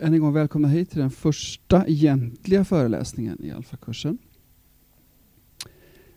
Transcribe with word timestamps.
än 0.00 0.14
en 0.14 0.20
gång 0.20 0.32
välkomna 0.32 0.68
hit 0.68 0.90
till 0.90 1.00
den 1.00 1.10
första 1.10 1.86
egentliga 1.86 2.64
föreläsningen 2.64 3.44
i 3.44 3.50
Alfa-kursen. 3.50 4.18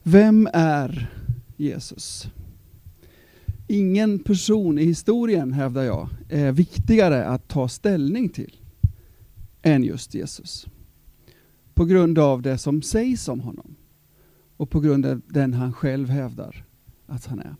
Vem 0.04 0.48
är 0.54 1.12
Jesus? 1.58 2.28
Ingen 3.68 4.20
person 4.20 4.80
i 4.80 4.86
historien, 4.86 5.54
hävdar 5.54 5.84
jag, 5.84 6.10
är 6.30 6.52
viktigare 6.52 7.26
att 7.26 7.48
ta 7.48 7.68
ställning 7.68 8.30
till 8.30 8.56
än 9.62 9.84
just 9.84 10.14
Jesus. 10.14 10.68
På 11.74 11.86
grund 11.86 12.20
av 12.20 12.42
det 12.42 12.58
som 12.58 12.82
sägs 12.82 13.28
om 13.28 13.40
honom 13.40 13.76
och 14.58 14.70
på 14.70 14.80
grund 14.80 15.06
av 15.06 15.22
den 15.28 15.54
han 15.54 15.74
själv 15.74 16.10
hävdar 16.10 16.66
att 17.06 17.26
han 17.26 17.40
är. 17.40 17.56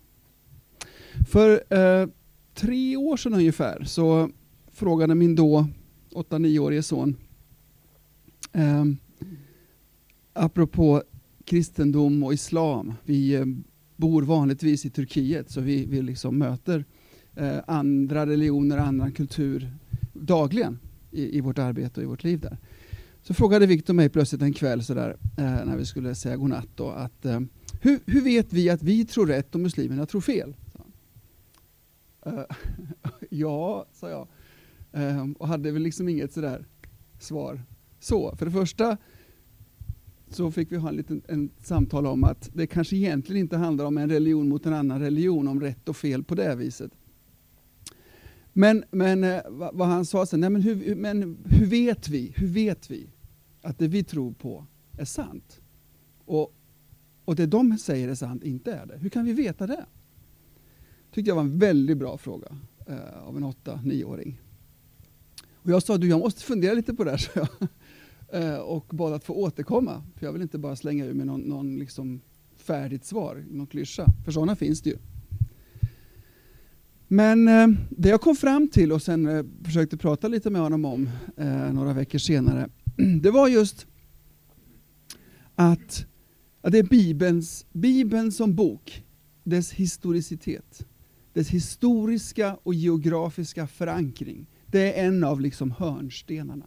För 1.30 1.74
eh, 1.78 2.08
tre 2.54 2.96
år 2.96 3.16
sedan 3.16 3.34
ungefär 3.34 3.84
så 3.84 4.30
frågade 4.72 5.14
min 5.14 5.34
då 5.34 5.66
8-9-årige 6.14 6.82
son 6.82 7.16
eh, 8.52 8.84
apropå 10.32 11.02
kristendom 11.44 12.22
och 12.22 12.34
islam. 12.34 12.94
Vi 13.04 13.34
eh, 13.34 13.44
bor 13.96 14.22
vanligtvis 14.22 14.86
i 14.86 14.90
Turkiet 14.90 15.50
så 15.50 15.60
vi, 15.60 15.86
vi 15.86 16.02
liksom 16.02 16.38
möter 16.38 16.84
eh, 17.36 17.58
andra 17.66 18.26
religioner, 18.26 18.78
annan 18.78 19.12
kultur 19.12 19.70
dagligen 20.12 20.78
i, 21.10 21.38
i, 21.38 21.40
vårt 21.40 21.58
arbete 21.58 22.00
och 22.00 22.04
i 22.04 22.06
vårt 22.06 22.24
liv 22.24 22.40
där. 22.40 22.58
Så 23.22 23.34
frågade 23.34 23.66
Viktor 23.66 23.94
mig 23.94 24.08
plötsligt 24.08 24.42
en 24.42 24.52
kväll 24.52 24.84
sådär, 24.84 25.16
eh, 25.36 25.44
när 25.44 25.76
vi 25.76 25.86
skulle 25.86 26.14
säga 26.14 26.36
godnatt 26.36 26.68
då, 26.74 26.90
att 26.90 27.24
eh, 27.24 27.40
hur, 27.80 28.00
hur, 28.06 28.20
vet 28.20 28.52
vi 28.52 28.70
att 28.70 28.82
vi 28.82 29.04
tror 29.04 29.26
rätt 29.26 29.54
och 29.54 29.60
muslimerna 29.60 30.06
tror 30.06 30.20
fel? 30.20 30.54
Uh, 32.26 32.42
ja, 33.30 33.86
sa 33.92 34.10
jag. 34.10 34.28
Uh, 34.96 35.30
och 35.38 35.48
hade 35.48 35.70
väl 35.70 35.82
liksom 35.82 36.08
inget 36.08 36.32
sådär 36.32 36.66
svar. 37.20 37.62
Så, 38.00 38.36
för 38.36 38.46
det 38.46 38.52
första 38.52 38.96
så 40.30 40.50
fick 40.50 40.72
vi 40.72 40.76
ha 40.76 40.88
en 40.88 40.96
liten 40.96 41.22
en 41.28 41.50
samtal 41.58 42.06
om 42.06 42.24
att 42.24 42.50
det 42.54 42.66
kanske 42.66 42.96
egentligen 42.96 43.40
inte 43.40 43.56
handlar 43.56 43.84
om 43.84 43.98
en 43.98 44.10
religion 44.10 44.48
mot 44.48 44.66
en 44.66 44.72
annan 44.72 45.00
religion, 45.00 45.48
om 45.48 45.60
rätt 45.60 45.88
och 45.88 45.96
fel 45.96 46.24
på 46.24 46.34
det 46.34 46.54
viset. 46.54 46.92
Men, 48.52 48.84
men 48.90 49.24
eh, 49.24 49.40
vad 49.72 49.88
han 49.88 50.04
sa 50.04 50.26
sen, 50.26 50.40
nej 50.40 50.50
men 50.50 50.62
hur, 50.62 50.94
men 50.94 51.38
hur 51.44 51.66
vet 51.66 52.08
vi, 52.08 52.32
hur 52.36 52.46
vet 52.46 52.90
vi 52.90 53.10
att 53.62 53.78
det 53.78 53.88
vi 53.88 54.04
tror 54.04 54.32
på 54.32 54.66
är 54.98 55.04
sant? 55.04 55.60
Och, 56.24 56.54
och 57.24 57.36
det 57.36 57.46
de 57.46 57.78
säger 57.78 58.08
är 58.08 58.14
sant 58.14 58.44
inte 58.44 58.72
är 58.72 58.86
det. 58.86 58.98
Hur 58.98 59.08
kan 59.08 59.24
vi 59.24 59.32
veta 59.32 59.66
det? 59.66 59.86
tyckte 61.12 61.30
jag 61.30 61.34
var 61.34 61.42
en 61.42 61.58
väldigt 61.58 61.98
bra 61.98 62.18
fråga 62.18 62.48
eh, 62.86 63.26
av 63.26 63.36
en 63.36 63.44
8-9-åring. 63.44 64.40
Och 65.62 65.70
jag 65.70 65.82
sa, 65.82 65.98
du 65.98 66.08
jag 66.08 66.20
måste 66.20 66.42
fundera 66.42 66.74
lite 66.74 66.94
på 66.94 67.04
det 67.04 67.10
här, 67.10 67.18
så 67.18 67.30
jag. 67.34 67.48
Eh, 68.32 68.58
och 68.58 68.86
bad 68.90 69.12
att 69.12 69.24
få 69.24 69.34
återkomma, 69.34 70.02
för 70.16 70.26
jag 70.26 70.32
vill 70.32 70.42
inte 70.42 70.58
bara 70.58 70.76
slänga 70.76 71.04
ur 71.04 71.14
mig 71.14 71.26
någon, 71.26 71.40
någon 71.40 71.78
liksom 71.78 72.20
färdigt 72.56 73.04
svar, 73.04 73.44
någon 73.50 73.66
klyscha, 73.66 74.06
för 74.24 74.32
sådana 74.32 74.56
finns 74.56 74.82
det 74.82 74.90
ju. 74.90 74.96
Men 77.08 77.48
eh, 77.48 77.68
det 77.90 78.08
jag 78.08 78.20
kom 78.20 78.36
fram 78.36 78.68
till 78.68 78.92
och 78.92 79.02
sen 79.02 79.26
eh, 79.26 79.44
försökte 79.64 79.96
prata 79.96 80.28
lite 80.28 80.50
med 80.50 80.60
honom 80.60 80.84
om 80.84 81.08
eh, 81.36 81.72
några 81.72 81.92
veckor 81.92 82.18
senare, 82.18 82.68
det 83.22 83.30
var 83.30 83.48
just 83.48 83.86
att, 85.54 86.06
att 86.60 86.72
det 86.72 86.78
är 86.78 86.82
Bibelns, 86.82 87.66
Bibeln 87.72 88.32
som 88.32 88.54
bok, 88.54 89.04
dess 89.44 89.72
historicitet, 89.72 90.86
dess 91.32 91.48
historiska 91.48 92.56
och 92.62 92.74
geografiska 92.74 93.66
förankring. 93.66 94.46
Det 94.72 94.92
är 94.92 95.06
en 95.06 95.24
av 95.24 95.40
liksom 95.40 95.70
hörnstenarna. 95.70 96.66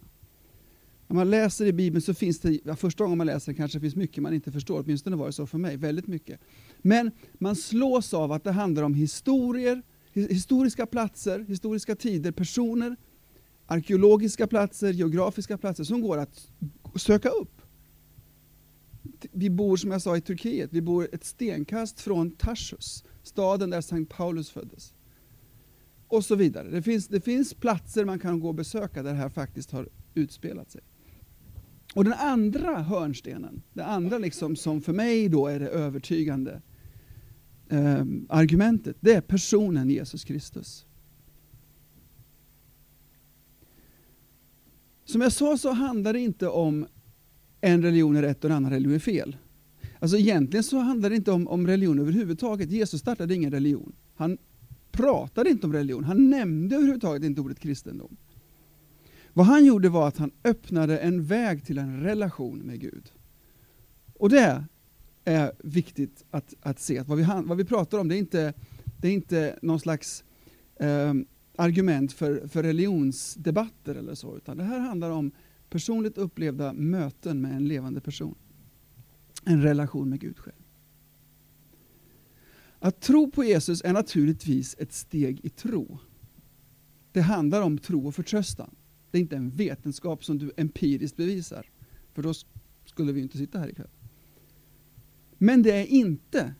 När 1.06 1.14
man 1.14 1.30
läser 1.30 1.66
i 1.66 1.72
Bibeln 1.72 2.02
så 2.02 2.14
finns 2.14 2.40
det, 2.40 2.76
första 2.76 3.04
gången 3.04 3.18
man 3.18 3.26
läser 3.26 3.52
kanske 3.52 3.80
finns 3.80 3.96
mycket 3.96 4.22
man 4.22 4.34
inte 4.34 4.52
förstår, 4.52 4.82
åtminstone 4.82 5.16
var 5.16 5.26
det 5.26 5.32
så 5.32 5.46
för 5.46 5.58
mig, 5.58 5.76
väldigt 5.76 6.06
mycket. 6.06 6.40
Men 6.78 7.10
man 7.34 7.56
slås 7.56 8.14
av 8.14 8.32
att 8.32 8.44
det 8.44 8.52
handlar 8.52 8.82
om 8.82 8.94
historier, 8.94 9.82
historiska 10.12 10.86
platser, 10.86 11.44
historiska 11.48 11.96
tider, 11.96 12.32
personer, 12.32 12.96
arkeologiska 13.66 14.46
platser, 14.46 14.92
geografiska 14.92 15.58
platser 15.58 15.84
som 15.84 16.00
går 16.00 16.18
att 16.18 16.48
söka 16.96 17.28
upp. 17.28 17.62
Vi 19.32 19.50
bor 19.50 19.76
som 19.76 19.90
jag 19.90 20.02
sa 20.02 20.16
i 20.16 20.20
Turkiet, 20.20 20.72
vi 20.72 20.80
bor 20.80 21.08
ett 21.12 21.24
stenkast 21.24 22.00
från 22.00 22.30
Tarsus 22.30 23.04
staden 23.22 23.70
där 23.70 23.80
Sankt 23.80 24.16
Paulus 24.16 24.50
föddes. 24.50 24.92
Och 26.08 26.24
så 26.24 26.34
vidare. 26.34 26.70
Det 26.70 26.82
finns, 26.82 27.08
det 27.08 27.20
finns 27.20 27.54
platser 27.54 28.04
man 28.04 28.18
kan 28.18 28.40
gå 28.40 28.48
och 28.48 28.54
besöka 28.54 29.02
där 29.02 29.10
det 29.12 29.18
här 29.18 29.28
faktiskt 29.28 29.70
har 29.70 29.88
utspelat 30.14 30.70
sig. 30.70 30.80
Och 31.94 32.04
den 32.04 32.12
andra 32.12 32.82
hörnstenen, 32.82 33.62
det 33.72 33.84
andra 33.84 34.18
liksom 34.18 34.56
som 34.56 34.80
för 34.80 34.92
mig 34.92 35.28
då 35.28 35.46
är 35.46 35.60
det 35.60 35.68
övertygande 35.68 36.62
eh, 37.68 38.04
argumentet, 38.28 38.96
det 39.00 39.14
är 39.14 39.20
personen 39.20 39.90
Jesus 39.90 40.24
Kristus. 40.24 40.86
Som 45.04 45.20
jag 45.20 45.32
sa 45.32 45.58
så 45.58 45.72
handlar 45.72 46.12
det 46.12 46.20
inte 46.20 46.48
om 46.48 46.86
en 47.60 47.82
religion 47.82 48.16
är 48.16 48.22
rätt 48.22 48.44
och 48.44 48.50
en 48.50 48.56
annan 48.56 48.70
religion 48.70 48.94
är 48.94 48.98
fel. 48.98 49.36
Alltså 49.98 50.16
egentligen 50.16 50.64
så 50.64 50.78
handlar 50.78 51.10
det 51.10 51.16
inte 51.16 51.32
om, 51.32 51.48
om 51.48 51.66
religion 51.66 51.98
överhuvudtaget. 51.98 52.70
Jesus 52.70 53.00
startade 53.00 53.34
ingen 53.34 53.50
religion. 53.50 53.92
Han 54.14 54.38
pratade 54.96 55.50
inte 55.50 55.66
om 55.66 55.72
religion. 55.72 56.04
Han 56.04 56.30
nämnde 56.30 56.76
överhuvudtaget 56.76 57.24
inte 57.24 57.40
ordet 57.40 57.60
kristendom. 57.60 58.16
Vad 59.32 59.46
han 59.46 59.64
gjorde 59.64 59.88
var 59.88 60.08
att 60.08 60.16
han 60.16 60.30
öppnade 60.44 60.98
en 60.98 61.24
väg 61.24 61.64
till 61.64 61.78
en 61.78 62.00
relation 62.00 62.58
med 62.58 62.80
Gud. 62.80 63.12
Och 64.14 64.28
det 64.28 64.64
är 65.24 65.52
viktigt 65.58 66.24
att, 66.30 66.54
att 66.60 66.80
se. 66.80 66.98
Att 66.98 67.08
vad, 67.08 67.18
vi, 67.18 67.24
vad 67.44 67.56
vi 67.56 67.64
pratar 67.64 67.98
om 67.98 68.08
det 68.08 68.16
är 68.16 68.18
inte, 68.18 68.54
det 69.00 69.08
är 69.08 69.12
inte 69.12 69.58
någon 69.62 69.80
slags 69.80 70.24
eh, 70.76 71.14
argument 71.56 72.12
för, 72.12 72.48
för 72.48 72.62
religionsdebatter 72.62 73.94
eller 73.94 74.14
så, 74.14 74.36
utan 74.36 74.56
det 74.56 74.64
här 74.64 74.78
handlar 74.78 75.10
om 75.10 75.32
personligt 75.70 76.18
upplevda 76.18 76.72
möten 76.72 77.40
med 77.40 77.56
en 77.56 77.68
levande 77.68 78.00
person 78.00 78.34
en 79.46 79.62
relation 79.62 80.08
med 80.08 80.20
Gud 80.20 80.38
själv. 80.38 80.65
Att 82.78 83.00
tro 83.00 83.30
på 83.30 83.44
Jesus 83.44 83.82
är 83.84 83.92
naturligtvis 83.92 84.76
ett 84.78 84.92
steg 84.92 85.40
i 85.44 85.48
tro. 85.48 85.98
Det 87.12 87.20
handlar 87.20 87.62
om 87.62 87.78
tro 87.78 88.06
och 88.06 88.14
förtröstan. 88.14 88.74
Det 89.10 89.18
är 89.18 89.22
inte 89.22 89.36
en 89.36 89.50
vetenskap 89.50 90.24
som 90.24 90.38
du 90.38 90.52
empiriskt 90.56 91.16
bevisar, 91.16 91.70
för 92.14 92.22
då 92.22 92.34
skulle 92.84 93.12
vi 93.12 93.20
inte 93.20 93.38
sitta 93.38 93.58
här 93.58 93.68
ikväll. 93.68 93.90
Men 95.38 95.62
det 95.62 95.72
är 95.72 95.86
inte 95.86 96.54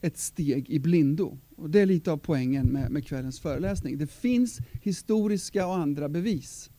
ett 0.00 0.18
steg 0.18 0.70
i 0.70 0.78
blindo. 0.78 1.38
Och 1.56 1.70
Det 1.70 1.80
är 1.80 1.86
lite 1.86 2.12
av 2.12 2.16
poängen 2.16 2.66
med, 2.66 2.90
med 2.90 3.06
kvällens 3.06 3.40
föreläsning. 3.40 3.98
Det 3.98 4.06
finns 4.06 4.58
historiska 4.82 5.66
och 5.66 5.76
andra 5.76 6.08
bevis 6.08 6.70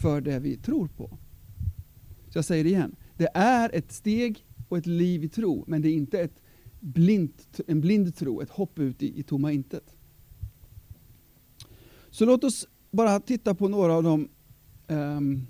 för 0.00 0.20
det 0.20 0.38
vi 0.38 0.56
tror 0.56 0.88
på. 0.88 1.18
Så 2.28 2.38
jag 2.38 2.44
säger 2.44 2.64
det 2.64 2.70
igen. 2.70 2.96
Det 3.16 3.28
är 3.34 3.70
ett 3.74 3.92
steg 3.92 4.46
och 4.68 4.78
ett 4.78 4.86
liv 4.86 5.24
i 5.24 5.28
tro, 5.28 5.64
men 5.66 5.82
det 5.82 5.88
är 5.88 5.92
inte 5.92 6.20
ett 6.20 6.42
blint, 6.80 7.60
en 7.66 7.80
blind 7.80 8.16
tro, 8.16 8.40
ett 8.40 8.50
hopp 8.50 8.78
ut 8.78 9.02
i, 9.02 9.20
i 9.20 9.22
tomma 9.22 9.52
intet. 9.52 9.96
Så 12.10 12.24
låt 12.24 12.44
oss 12.44 12.68
bara 12.90 13.20
titta 13.20 13.54
på 13.54 13.68
några 13.68 13.94
av 13.94 14.02
de 14.02 14.28
um, 14.88 15.46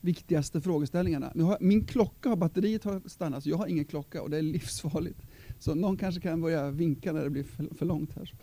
viktigaste 0.00 0.60
frågeställningarna. 0.60 1.32
Nu 1.34 1.42
har, 1.42 1.58
min 1.60 1.84
klocka, 1.84 2.36
batteriet 2.36 2.84
har 2.84 3.02
stannat, 3.06 3.42
så 3.42 3.50
jag 3.50 3.56
har 3.56 3.66
ingen 3.66 3.84
klocka 3.84 4.22
och 4.22 4.30
det 4.30 4.38
är 4.38 4.42
livsfarligt. 4.42 5.22
Så 5.58 5.74
någon 5.74 5.96
kanske 5.96 6.20
kan 6.20 6.40
börja 6.40 6.70
vinka 6.70 7.12
när 7.12 7.24
det 7.24 7.30
blir 7.30 7.44
för, 7.44 7.74
för 7.74 7.86
långt 7.86 8.12
här. 8.12 8.34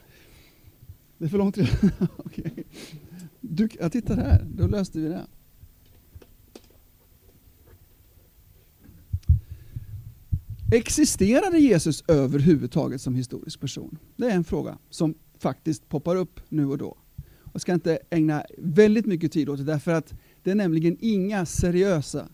Det 1.18 1.26
är 1.26 1.30
för 1.30 1.38
långt 1.38 1.58
redan? 1.58 1.92
okay. 2.18 2.64
du, 3.42 3.70
jag 3.80 3.92
tittar 3.92 4.16
här, 4.16 4.48
då 4.56 4.68
löste 4.68 5.00
vi 5.00 5.08
det. 5.08 5.26
Existerade 10.74 11.58
Jesus 11.60 12.04
överhuvudtaget 12.08 13.02
som 13.02 13.16
historisk 13.16 13.60
person? 13.60 13.98
Det 14.16 14.26
är 14.26 14.36
en 14.36 14.44
fråga 14.44 14.78
som 14.90 15.16
faktiskt 15.40 15.90
poppar 15.90 16.16
upp 16.16 16.40
nu 16.50 16.66
och 16.66 16.78
då. 16.78 16.98
Jag 17.54 17.62
ska 17.62 17.74
inte 17.74 18.00
ägna 18.10 18.44
väldigt 18.58 19.06
mycket 19.06 19.32
tid 19.32 19.50
åt 19.50 19.58
det 19.58 19.64
därför 19.64 19.92
att 19.92 20.14
det 20.44 20.52
är 20.52 20.56
nämligen 20.56 20.98
inga 21.00 21.46
seriösa 21.46 22.30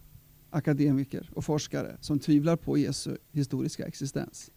akademiker 0.50 1.30
och 1.34 1.46
forskare 1.46 1.98
som 2.02 2.20
tvivlar 2.20 2.56
på 2.56 2.78
Jesu 2.78 3.18
historiska 3.32 3.86
existens. 3.86 4.52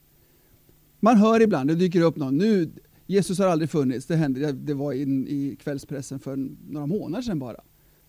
Man 1.00 1.16
hör 1.16 1.40
ibland, 1.40 1.70
det 1.70 1.74
dyker 1.74 2.00
upp 2.00 2.16
någon, 2.16 2.36
nu, 2.36 2.72
Jesus 3.06 3.38
har 3.38 3.46
aldrig 3.46 3.70
funnits, 3.70 4.06
det, 4.06 4.16
hände, 4.16 4.52
det 4.52 4.74
var 4.74 4.92
in, 4.92 5.28
i 5.28 5.56
kvällspressen 5.60 6.18
för 6.18 6.36
några 6.68 6.86
månader 6.86 7.22
sedan 7.22 7.38
bara. 7.38 7.60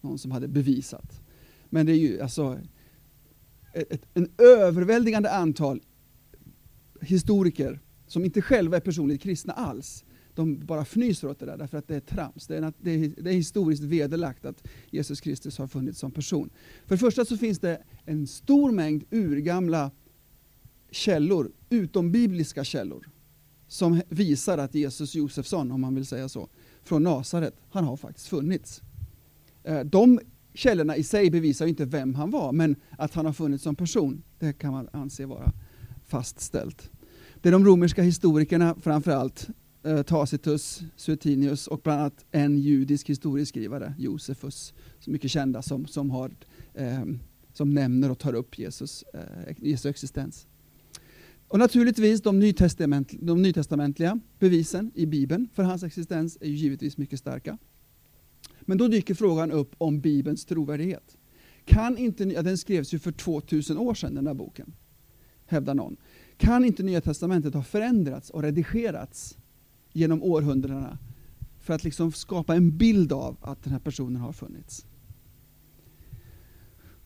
Någon 0.02 0.18
som 0.18 0.32
hade 0.32 0.48
bevisat. 0.48 1.22
Men 1.70 1.86
det 1.86 1.92
är 1.92 2.00
ju 2.00 2.22
alltså 2.22 2.60
ett, 3.74 4.06
en 4.14 4.32
överväldigande 4.38 5.32
antal 5.32 5.82
historiker 7.02 7.80
som 8.08 8.26
inte 8.26 8.42
själva 8.42 8.78
är 8.78 8.82
personligt 8.82 9.22
kristna 9.22 9.54
alls, 9.54 10.06
de 10.36 10.66
bara 10.66 10.82
fnyser 10.82 11.28
åt 11.28 11.40
det 11.40 11.46
där 11.46 11.58
därför 11.58 11.78
att 11.78 11.88
det 11.88 11.96
är 11.96 12.00
trams. 12.00 12.48
Det 12.48 12.58
är, 12.58 12.74
det 12.82 12.92
är, 12.92 13.14
det 13.18 13.30
är 13.30 13.34
historiskt 13.34 13.84
vederlagt 13.84 14.46
att 14.46 14.68
Jesus 14.90 15.22
Kristus 15.22 15.58
har 15.58 15.68
funnits 15.68 16.00
som 16.00 16.12
person. 16.12 16.50
För 16.86 16.96
det 16.96 17.00
första 17.00 17.26
så 17.26 17.38
finns 17.38 17.60
det 17.60 17.84
en 18.06 18.28
stor 18.28 18.72
mängd 18.72 19.04
urgamla 19.12 19.92
källor, 20.92 21.52
utombibliska 21.70 22.64
källor, 22.64 23.10
som 23.68 24.02
visar 24.10 24.58
att 24.58 24.76
Jesus 24.76 25.16
Josefsson, 25.16 25.72
om 25.72 25.82
man 25.82 25.96
vill 25.96 26.06
säga 26.06 26.30
så, 26.30 26.50
från 26.84 27.04
Nasaret, 27.04 27.56
han 27.70 27.84
har 27.84 27.98
faktiskt 27.98 28.28
funnits. 28.28 28.82
Eh, 29.64 29.80
de 29.80 30.20
källorna 30.54 30.98
i 30.98 31.04
sig 31.04 31.32
bevisar 31.32 31.66
inte 31.66 31.86
vem 31.86 32.16
han 32.16 32.32
var, 32.32 32.52
men 32.52 32.76
att 32.98 33.14
han 33.14 33.26
har 33.26 33.34
funnits 33.34 33.64
som 33.64 33.76
person, 33.76 34.24
det 34.40 34.54
kan 34.54 34.72
man 34.72 34.90
anse 34.94 35.26
vara 35.26 35.52
fastställt. 36.08 36.90
Det 37.42 37.50
är 37.50 37.54
de 37.54 37.66
romerska 37.66 38.04
historikerna, 38.04 38.76
framförallt 38.82 39.50
eh, 39.84 40.02
Tacitus, 40.02 40.82
Suetinius 40.96 41.68
och 41.68 41.80
bland 41.84 42.00
annat 42.00 42.26
en 42.32 42.58
judisk 42.58 43.10
historieskrivare, 43.10 43.94
Josefus, 43.98 44.74
som 45.00 45.14
mycket 45.14 45.32
kända, 45.32 45.62
som, 45.62 45.86
som, 45.88 46.10
har, 46.10 46.32
eh, 46.74 47.04
som 47.54 47.74
nämner 47.74 48.12
och 48.12 48.20
tar 48.20 48.34
upp 48.34 48.60
Jesus, 48.60 49.04
eh, 49.14 49.56
Jesu 49.58 49.90
existens. 49.90 50.48
Och 51.48 51.60
naturligtvis 51.60 52.22
de, 52.22 52.40
nytestament, 52.40 53.14
de 53.22 53.42
nytestamentliga 53.42 54.20
bevisen 54.40 54.92
i 54.96 55.06
Bibeln 55.06 55.48
för 55.54 55.64
hans 55.64 55.84
existens 55.84 56.38
är 56.42 56.48
ju 56.48 56.56
givetvis 56.56 56.98
mycket 56.98 57.20
starka. 57.20 57.58
Men 58.62 58.78
då 58.78 58.88
dyker 58.88 59.14
frågan 59.14 59.52
upp 59.52 59.76
om 59.78 60.00
Bibelns 60.00 60.46
trovärdighet. 60.46 61.18
Kan 61.66 61.98
inte, 61.98 62.24
ja, 62.24 62.42
den 62.42 62.58
skrevs 62.58 62.94
ju 62.94 63.00
för 63.00 63.12
2000 63.12 63.78
år 63.78 63.94
sedan 63.94 64.16
den 64.16 64.24
där 64.24 64.34
boken, 64.34 64.74
hävdar 65.46 65.74
någon. 65.74 65.98
Kan 66.38 66.66
inte 66.66 66.84
Nya 66.84 67.02
Testamentet 67.02 67.54
ha 67.54 67.64
förändrats 67.64 68.30
och 68.30 68.44
redigerats 68.44 69.38
genom 69.94 70.24
århundradena 70.24 70.98
för 71.60 71.74
att 71.74 71.84
liksom 71.84 72.12
skapa 72.12 72.56
en 72.56 72.78
bild 72.78 73.14
av 73.14 73.38
att 73.42 73.64
den 73.64 73.74
här 73.74 73.80
personen 73.80 74.22
har 74.22 74.34
funnits? 74.34 74.86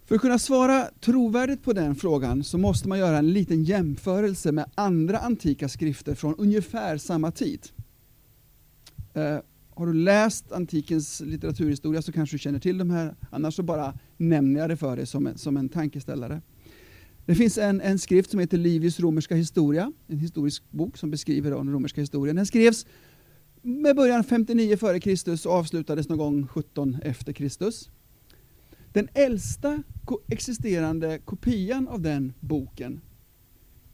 För 0.06 0.16
att 0.16 0.22
kunna 0.22 0.40
svara 0.40 0.88
trovärdigt 1.02 1.64
på 1.64 1.74
den 1.74 1.96
frågan 1.96 2.44
så 2.44 2.58
måste 2.58 2.88
man 2.88 3.00
göra 3.00 3.18
en 3.18 3.34
liten 3.34 3.64
jämförelse 3.64 4.52
med 4.52 4.66
andra 4.76 5.20
antika 5.20 5.70
skrifter 5.70 6.16
från 6.16 6.36
ungefär 6.36 6.98
samma 6.98 7.32
tid. 7.32 7.68
Eh, 9.14 9.38
har 9.78 9.86
du 9.88 9.94
läst 9.94 10.52
antikens 10.52 11.22
litteraturhistoria 11.22 12.02
så 12.02 12.12
kanske 12.12 12.36
du 12.36 12.40
känner 12.40 12.60
till 12.60 12.78
de 12.78 12.90
här, 12.90 13.16
annars 13.30 13.56
så 13.56 13.64
bara 13.64 14.00
nämner 14.18 14.60
jag 14.60 14.70
det 14.70 14.78
för 14.78 14.96
dig 14.96 15.06
som 15.06 15.28
en, 15.28 15.38
som 15.38 15.58
en 15.58 15.70
tankeställare. 15.70 16.42
Det 17.26 17.36
finns 17.36 17.58
en, 17.58 17.82
en 17.82 18.00
skrift 18.00 18.32
som 18.32 18.40
heter 18.40 18.58
Livius 18.58 19.00
romerska 19.00 19.36
historia, 19.36 19.92
en 20.08 20.20
historisk 20.20 20.64
bok 20.72 20.98
som 20.98 21.12
beskriver 21.12 21.52
den 21.52 21.72
romerska 21.72 22.02
historien. 22.02 22.36
Den 22.36 22.46
skrevs 22.46 22.86
med 23.62 23.96
början 23.96 24.24
59 24.24 24.74
f.Kr. 24.74 25.48
och 25.48 25.54
avslutades 25.54 26.10
någon 26.10 26.18
gång 26.18 26.48
17 26.48 26.98
efter 27.04 27.34
Kristus. 27.34 27.90
Den 28.94 29.08
äldsta 29.14 29.84
existerande 30.28 31.20
kopian 31.26 31.88
av 31.88 32.02
den 32.02 32.34
boken, 32.40 33.02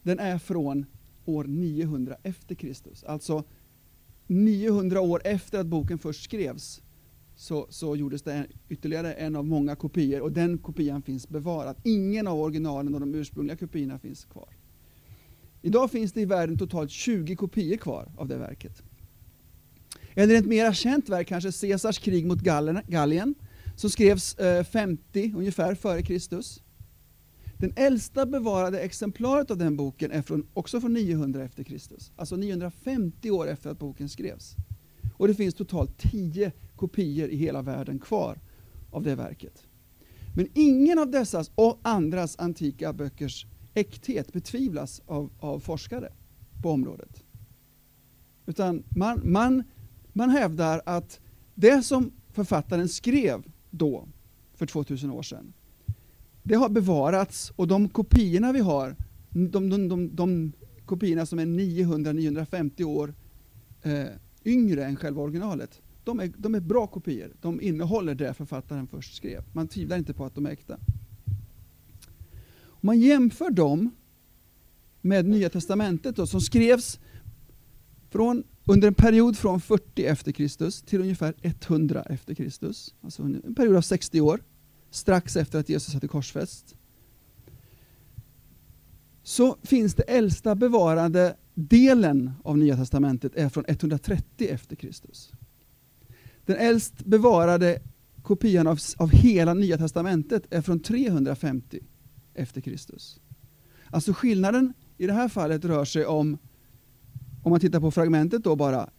den 0.04 0.20
är 0.20 0.38
från 0.38 0.86
år 1.26 1.44
900 1.44 2.16
efter 2.24 2.56
Kristus. 2.56 3.04
Alltså 3.04 3.44
900 4.32 5.02
år 5.02 5.22
efter 5.24 5.60
att 5.60 5.68
boken 5.68 5.98
först 5.98 6.24
skrevs 6.24 6.82
så, 7.36 7.68
så 7.70 7.96
gjordes 7.96 8.22
det 8.22 8.34
en, 8.34 8.46
ytterligare 8.70 9.14
en 9.14 9.36
av 9.36 9.46
många 9.46 9.76
kopior 9.76 10.22
och 10.22 10.32
den 10.32 10.58
kopian 10.58 11.02
finns 11.02 11.30
bevarad. 11.30 11.76
Ingen 11.84 12.28
av 12.28 12.40
originalen 12.40 12.94
och 12.94 13.00
de 13.00 13.16
ursprungliga 13.16 13.58
kopiorna 13.58 14.00
finns 14.00 14.26
kvar. 14.26 14.50
Idag 15.62 15.92
finns 15.92 16.14
det 16.14 16.22
i 16.22 16.26
världen 16.26 16.58
totalt 16.58 16.92
20 16.92 17.36
kopior 17.36 17.78
kvar 17.78 18.12
av 18.18 18.28
det 18.28 18.38
verket. 18.38 18.84
Eller 20.16 20.36
ett 20.36 20.46
mera 20.46 20.74
känt 20.74 21.10
verk, 21.10 21.28
kanske 21.28 21.52
Caesars 21.52 22.00
krig 22.00 22.26
mot 22.26 22.40
Gallien, 22.88 23.36
som 23.76 23.90
skrevs 23.90 24.36
eh, 24.36 24.64
50 24.64 25.34
ungefär 25.36 25.76
före 25.76 26.02
Kristus. 26.02 26.62
Den 27.62 27.74
äldsta 27.76 28.26
bevarade 28.26 28.80
exemplaret 28.80 29.52
av 29.52 29.58
den 29.58 29.78
boken 29.78 30.12
är 30.12 30.22
från, 30.22 30.48
också 30.54 30.82
från 30.82 30.94
900 30.94 31.44
efter 31.44 31.64
Kristus, 31.64 32.12
alltså 32.16 32.36
950 32.36 33.32
år 33.32 33.48
efter 33.48 33.70
att 33.70 33.80
boken 33.80 34.10
skrevs. 34.10 34.56
Och 35.18 35.28
det 35.28 35.34
finns 35.34 35.56
totalt 35.56 35.98
10 35.98 36.52
kopior 36.76 37.30
i 37.30 37.36
hela 37.36 37.62
världen 37.62 38.00
kvar 38.00 38.40
av 38.92 39.04
det 39.04 39.16
verket. 39.16 39.68
Men 40.36 40.48
ingen 40.54 41.00
av 41.00 41.12
dessas 41.12 41.52
och 41.56 41.80
andras 41.82 42.40
antika 42.40 42.94
böckers 42.94 43.46
äkthet 43.74 44.34
betvivlas 44.34 45.02
av, 45.06 45.32
av 45.40 45.60
forskare 45.60 46.14
på 46.62 46.70
området. 46.70 47.24
Utan 48.46 48.84
man, 48.90 49.22
man, 49.24 49.64
man 50.14 50.30
hävdar 50.30 50.82
att 50.86 51.20
det 51.56 51.84
som 51.84 52.12
författaren 52.30 52.90
skrev 52.90 53.44
då, 53.70 54.08
för 54.54 54.66
2000 54.66 55.12
år 55.12 55.24
sedan, 55.24 55.54
det 56.44 56.56
har 56.56 56.70
bevarats 56.70 57.52
och 57.56 57.68
de 57.68 57.90
kopiorna 57.90 58.52
vi 58.52 58.60
har, 58.60 58.96
de, 59.30 59.70
de, 59.70 59.90
de, 59.90 60.16
de 60.16 60.52
kopiorna 60.86 61.26
som 61.26 61.40
är 61.40 61.46
900-950 61.46 62.84
år 62.84 63.14
eh, 63.82 64.06
yngre 64.46 64.86
än 64.86 64.96
själva 64.96 65.22
originalet, 65.22 65.82
de 66.04 66.20
är, 66.20 66.32
de 66.38 66.56
är 66.56 66.60
bra 66.60 66.88
kopior. 66.88 67.34
De 67.42 67.62
innehåller 67.62 68.16
det 68.16 68.34
författaren 68.34 68.88
först 68.88 69.16
skrev. 69.16 69.44
Man 69.54 69.68
tvivlar 69.68 69.98
inte 69.98 70.14
på 70.14 70.26
att 70.26 70.36
de 70.36 70.46
är 70.46 70.50
äkta. 70.52 70.78
Om 72.64 72.88
man 72.88 73.00
jämför 73.00 73.50
dem 73.50 73.92
med 75.02 75.26
Nya 75.26 75.50
Testamentet 75.50 76.16
då, 76.16 76.28
som 76.28 76.42
skrevs 76.42 77.00
från, 78.10 78.44
under 78.66 78.88
en 78.88 78.94
period 78.94 79.38
från 79.38 79.62
40 79.62 80.06
efter 80.06 80.32
Kristus 80.32 80.82
till 80.82 81.02
ungefär 81.02 81.34
100 81.42 82.04
efter 82.04 82.36
Kristus. 82.36 82.96
Alltså 83.02 83.24
en 83.24 83.56
period 83.56 83.76
av 83.76 83.82
60 83.82 84.22
år, 84.22 84.44
strax 84.92 85.36
efter 85.36 85.60
att 85.60 85.70
Jesus 85.70 85.94
hade 85.94 86.08
korsfäst. 86.08 86.76
Så 89.24 89.58
finns 89.64 89.96
det 89.96 90.04
äldsta 90.04 90.56
bevarade 90.56 91.36
delen 91.54 92.32
av 92.44 92.58
Nya 92.58 92.76
Testamentet 92.76 93.36
är 93.36 93.50
från 93.50 93.66
130 93.68 94.48
efter 94.50 94.76
Kristus. 94.76 95.32
Den 96.46 96.58
äldst 96.58 97.06
bevarade 97.06 97.82
kopian 98.22 98.68
av, 98.68 98.80
av 98.98 99.10
hela 99.12 99.54
Nya 99.54 99.78
Testamentet 99.78 100.44
är 100.50 100.62
från 100.62 100.80
350 100.80 101.80
efter 102.34 102.62
Kristus. 102.62 103.20
Alltså 103.86 104.14
skillnaden 104.14 104.74
i 104.98 105.08
det 105.08 105.14
här 105.14 105.30
fallet 105.30 105.66
rör 105.66 105.86
sig 105.86 106.06
om, 106.06 106.38
om 107.44 107.50
man 107.50 107.60
tittar 107.60 107.80
på 107.80 107.92
fragmentet 107.92 108.44
då 108.44 108.56
bara, 108.56 108.90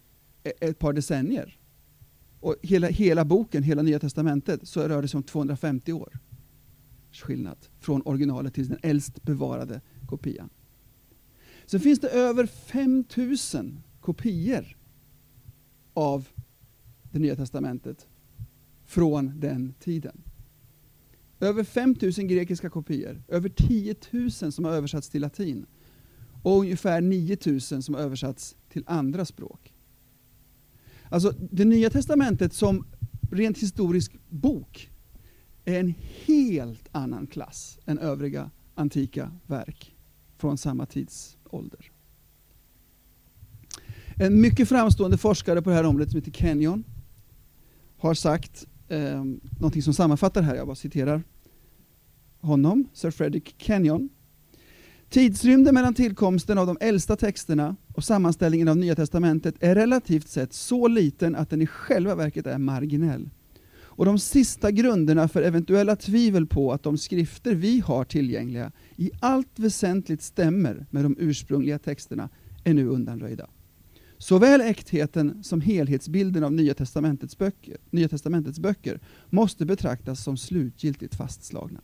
e, 0.43 0.51
ett 0.59 0.79
par 0.79 0.93
decennier. 0.93 1.57
Och 2.43 2.55
hela, 2.61 2.87
hela 2.87 3.25
boken, 3.25 3.63
hela 3.63 3.81
Nya 3.81 3.99
Testamentet, 3.99 4.67
så 4.67 4.87
rör 4.87 5.01
det 5.01 5.07
sig 5.07 5.17
om 5.17 5.23
250 5.23 5.93
år 5.93 6.19
skillnad 7.11 7.57
från 7.79 8.01
originalet 8.01 8.53
till 8.53 8.67
den 8.67 8.77
äldst 8.81 9.23
bevarade 9.23 9.81
kopian. 10.07 10.49
Sen 11.65 11.79
finns 11.79 11.99
det 11.99 12.07
över 12.07 12.45
5000 12.45 13.83
kopior 14.01 14.77
av 15.93 16.27
det 17.11 17.19
Nya 17.19 17.35
Testamentet 17.35 18.07
från 18.85 19.39
den 19.39 19.73
tiden. 19.79 20.21
Över 21.39 21.63
5000 21.63 22.27
grekiska 22.27 22.69
kopior, 22.69 23.23
över 23.27 23.49
10 23.49 23.95
000 24.11 24.31
som 24.31 24.65
har 24.65 24.71
översatts 24.71 25.09
till 25.09 25.21
latin 25.21 25.65
och 26.43 26.59
ungefär 26.59 27.01
9000 27.01 27.83
som 27.83 27.95
har 27.95 28.01
översatts 28.01 28.55
till 28.69 28.83
andra 28.87 29.25
språk. 29.25 29.72
Alltså 31.13 31.33
det 31.51 31.65
Nya 31.65 31.89
Testamentet 31.89 32.53
som 32.53 32.85
rent 33.31 33.57
historisk 33.57 34.11
bok 34.29 34.89
är 35.65 35.79
en 35.79 35.93
helt 36.25 36.89
annan 36.91 37.27
klass 37.27 37.79
än 37.85 37.99
övriga 37.99 38.51
antika 38.75 39.31
verk 39.47 39.95
från 40.37 40.57
samma 40.57 40.85
tidsålder. 40.85 41.91
En 44.15 44.41
mycket 44.41 44.69
framstående 44.69 45.17
forskare 45.17 45.61
på 45.61 45.69
det 45.69 45.75
här 45.75 45.83
området 45.83 46.11
som 46.11 46.17
heter 46.17 46.31
Kenyon 46.31 46.83
har 47.97 48.13
sagt 48.13 48.67
eh, 48.87 49.23
någonting 49.59 49.81
som 49.81 49.93
sammanfattar 49.93 50.41
här, 50.41 50.55
jag 50.55 50.67
bara 50.67 50.75
citerar 50.75 51.23
honom, 52.39 52.87
Sir 52.93 53.11
Frederick 53.11 53.55
Kenyon. 53.57 54.09
Tidsrymden 55.13 55.73
mellan 55.73 55.93
tillkomsten 55.93 56.57
av 56.57 56.67
de 56.67 56.77
äldsta 56.81 57.15
texterna 57.15 57.75
och 57.93 58.03
sammanställningen 58.03 58.67
av 58.67 58.77
Nya 58.77 58.95
Testamentet 58.95 59.55
är 59.59 59.75
relativt 59.75 60.27
sett 60.27 60.53
så 60.53 60.87
liten 60.87 61.35
att 61.35 61.49
den 61.49 61.61
i 61.61 61.67
själva 61.67 62.15
verket 62.15 62.47
är 62.47 62.57
marginell. 62.57 63.29
Och 63.75 64.05
de 64.05 64.19
sista 64.19 64.71
grunderna 64.71 65.27
för 65.27 65.41
eventuella 65.41 65.95
tvivel 65.95 66.47
på 66.47 66.71
att 66.71 66.83
de 66.83 66.97
skrifter 66.97 67.55
vi 67.55 67.79
har 67.79 68.03
tillgängliga 68.03 68.71
i 68.95 69.11
allt 69.19 69.59
väsentligt 69.59 70.21
stämmer 70.21 70.85
med 70.89 71.03
de 71.05 71.15
ursprungliga 71.19 71.79
texterna 71.79 72.29
är 72.63 72.73
nu 72.73 72.87
undanröjda. 72.87 73.49
Såväl 74.17 74.61
äktheten 74.61 75.43
som 75.43 75.61
helhetsbilden 75.61 76.43
av 76.43 76.53
Nya 76.53 76.73
Testamentets 76.73 77.37
böcker, 77.37 77.77
Nya 77.91 78.09
Testamentets 78.09 78.59
böcker 78.59 78.99
måste 79.29 79.65
betraktas 79.65 80.23
som 80.23 80.37
slutgiltigt 80.37 81.15
fastslagna. 81.15 81.79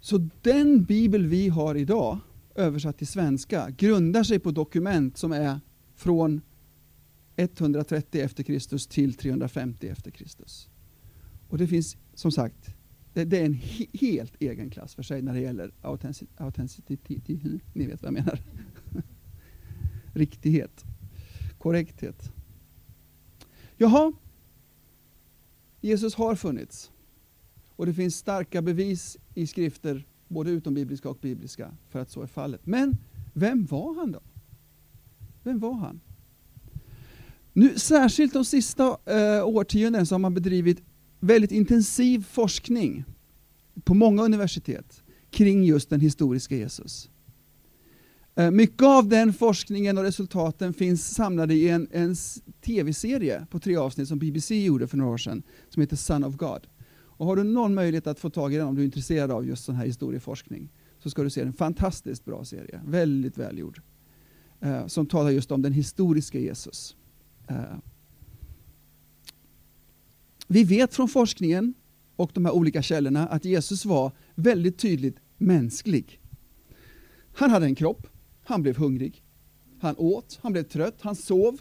Så 0.00 0.28
den 0.42 0.84
bibel 0.84 1.26
vi 1.26 1.48
har 1.48 1.74
idag, 1.74 2.18
översatt 2.54 2.98
till 2.98 3.06
svenska, 3.06 3.70
grundar 3.70 4.22
sig 4.22 4.38
på 4.38 4.50
dokument 4.50 5.16
som 5.16 5.32
är 5.32 5.60
från 5.94 6.40
130 7.36 8.20
efter 8.20 8.42
Kristus 8.42 8.86
till 8.86 9.14
350 9.14 9.88
efter 9.88 10.10
Kristus. 10.10 10.68
Och 11.48 11.58
det 11.58 11.66
finns 11.66 11.96
som 12.14 12.32
sagt, 12.32 12.74
det, 13.12 13.24
det 13.24 13.38
är 13.38 13.44
en 13.44 13.54
he, 13.54 13.86
helt 13.92 14.42
egen 14.42 14.70
klass 14.70 14.94
för 14.94 15.02
sig 15.02 15.22
när 15.22 15.34
det 15.34 15.40
gäller 15.40 15.72
autenticitet. 16.36 17.28
Ni 17.72 17.86
vet 17.86 18.02
vad 18.02 18.06
jag 18.06 18.12
menar. 18.12 18.42
Riktighet, 20.14 20.84
korrekthet. 21.58 22.32
Jaha, 23.76 24.12
Jesus 25.80 26.14
har 26.14 26.34
funnits. 26.34 26.90
Och 27.80 27.86
det 27.86 27.94
finns 27.94 28.16
starka 28.16 28.62
bevis 28.62 29.16
i 29.34 29.46
skrifter, 29.46 30.06
både 30.28 30.50
utombibliska 30.50 31.08
och 31.08 31.18
bibliska, 31.20 31.76
för 31.88 31.98
att 31.98 32.10
så 32.10 32.22
är 32.22 32.26
fallet. 32.26 32.60
Men 32.66 32.96
vem 33.32 33.66
var 33.66 33.94
han 33.94 34.12
då? 34.12 34.20
Vem 35.42 35.58
var 35.58 35.74
han? 35.74 36.00
Nu, 37.52 37.78
särskilt 37.78 38.32
de 38.32 38.44
sista 38.44 38.98
eh, 39.04 39.46
årtiondena 39.46 40.06
så 40.06 40.14
har 40.14 40.18
man 40.18 40.34
bedrivit 40.34 40.82
väldigt 41.20 41.52
intensiv 41.52 42.22
forskning 42.22 43.04
på 43.84 43.94
många 43.94 44.22
universitet 44.22 45.02
kring 45.30 45.64
just 45.64 45.90
den 45.90 46.00
historiska 46.00 46.56
Jesus. 46.56 47.10
Eh, 48.34 48.50
mycket 48.50 48.82
av 48.82 49.08
den 49.08 49.32
forskningen 49.32 49.98
och 49.98 50.04
resultaten 50.04 50.72
finns 50.72 51.14
samlade 51.14 51.54
i 51.54 51.68
en, 51.68 51.88
en 51.92 52.16
tv-serie 52.64 53.46
på 53.50 53.58
tre 53.58 53.76
avsnitt 53.76 54.08
som 54.08 54.18
BBC 54.18 54.64
gjorde 54.64 54.86
för 54.86 54.96
några 54.96 55.12
år 55.12 55.18
sedan, 55.18 55.42
som 55.68 55.80
heter 55.80 55.96
Son 55.96 56.24
of 56.24 56.36
God. 56.36 56.66
Och 57.20 57.26
har 57.26 57.36
du 57.36 57.44
någon 57.44 57.74
möjlighet 57.74 58.06
att 58.06 58.20
få 58.20 58.30
tag 58.30 58.54
i 58.54 58.56
den 58.56 58.66
om 58.66 58.74
du 58.74 58.80
är 58.80 58.84
intresserad 58.84 59.30
av 59.30 59.46
just 59.46 59.64
sån 59.64 59.74
här 59.74 59.86
historieforskning, 59.86 60.68
så 60.98 61.10
ska 61.10 61.22
du 61.22 61.30
se 61.30 61.40
en 61.40 61.52
fantastiskt 61.52 62.24
bra 62.24 62.44
serie, 62.44 62.80
väldigt 62.86 63.38
välgjord, 63.38 63.80
eh, 64.60 64.86
som 64.86 65.06
talar 65.06 65.30
just 65.30 65.52
om 65.52 65.62
den 65.62 65.72
historiska 65.72 66.38
Jesus. 66.38 66.96
Eh, 67.48 67.76
vi 70.48 70.64
vet 70.64 70.94
från 70.94 71.08
forskningen 71.08 71.74
och 72.16 72.30
de 72.34 72.44
här 72.44 72.52
olika 72.52 72.82
källorna 72.82 73.26
att 73.26 73.44
Jesus 73.44 73.84
var 73.84 74.12
väldigt 74.34 74.78
tydligt 74.78 75.16
mänsklig. 75.36 76.20
Han 77.34 77.50
hade 77.50 77.66
en 77.66 77.74
kropp, 77.74 78.06
han 78.44 78.62
blev 78.62 78.76
hungrig, 78.76 79.22
han 79.80 79.94
åt, 79.98 80.38
han 80.42 80.52
blev 80.52 80.62
trött, 80.62 80.96
han 81.00 81.16
sov, 81.16 81.60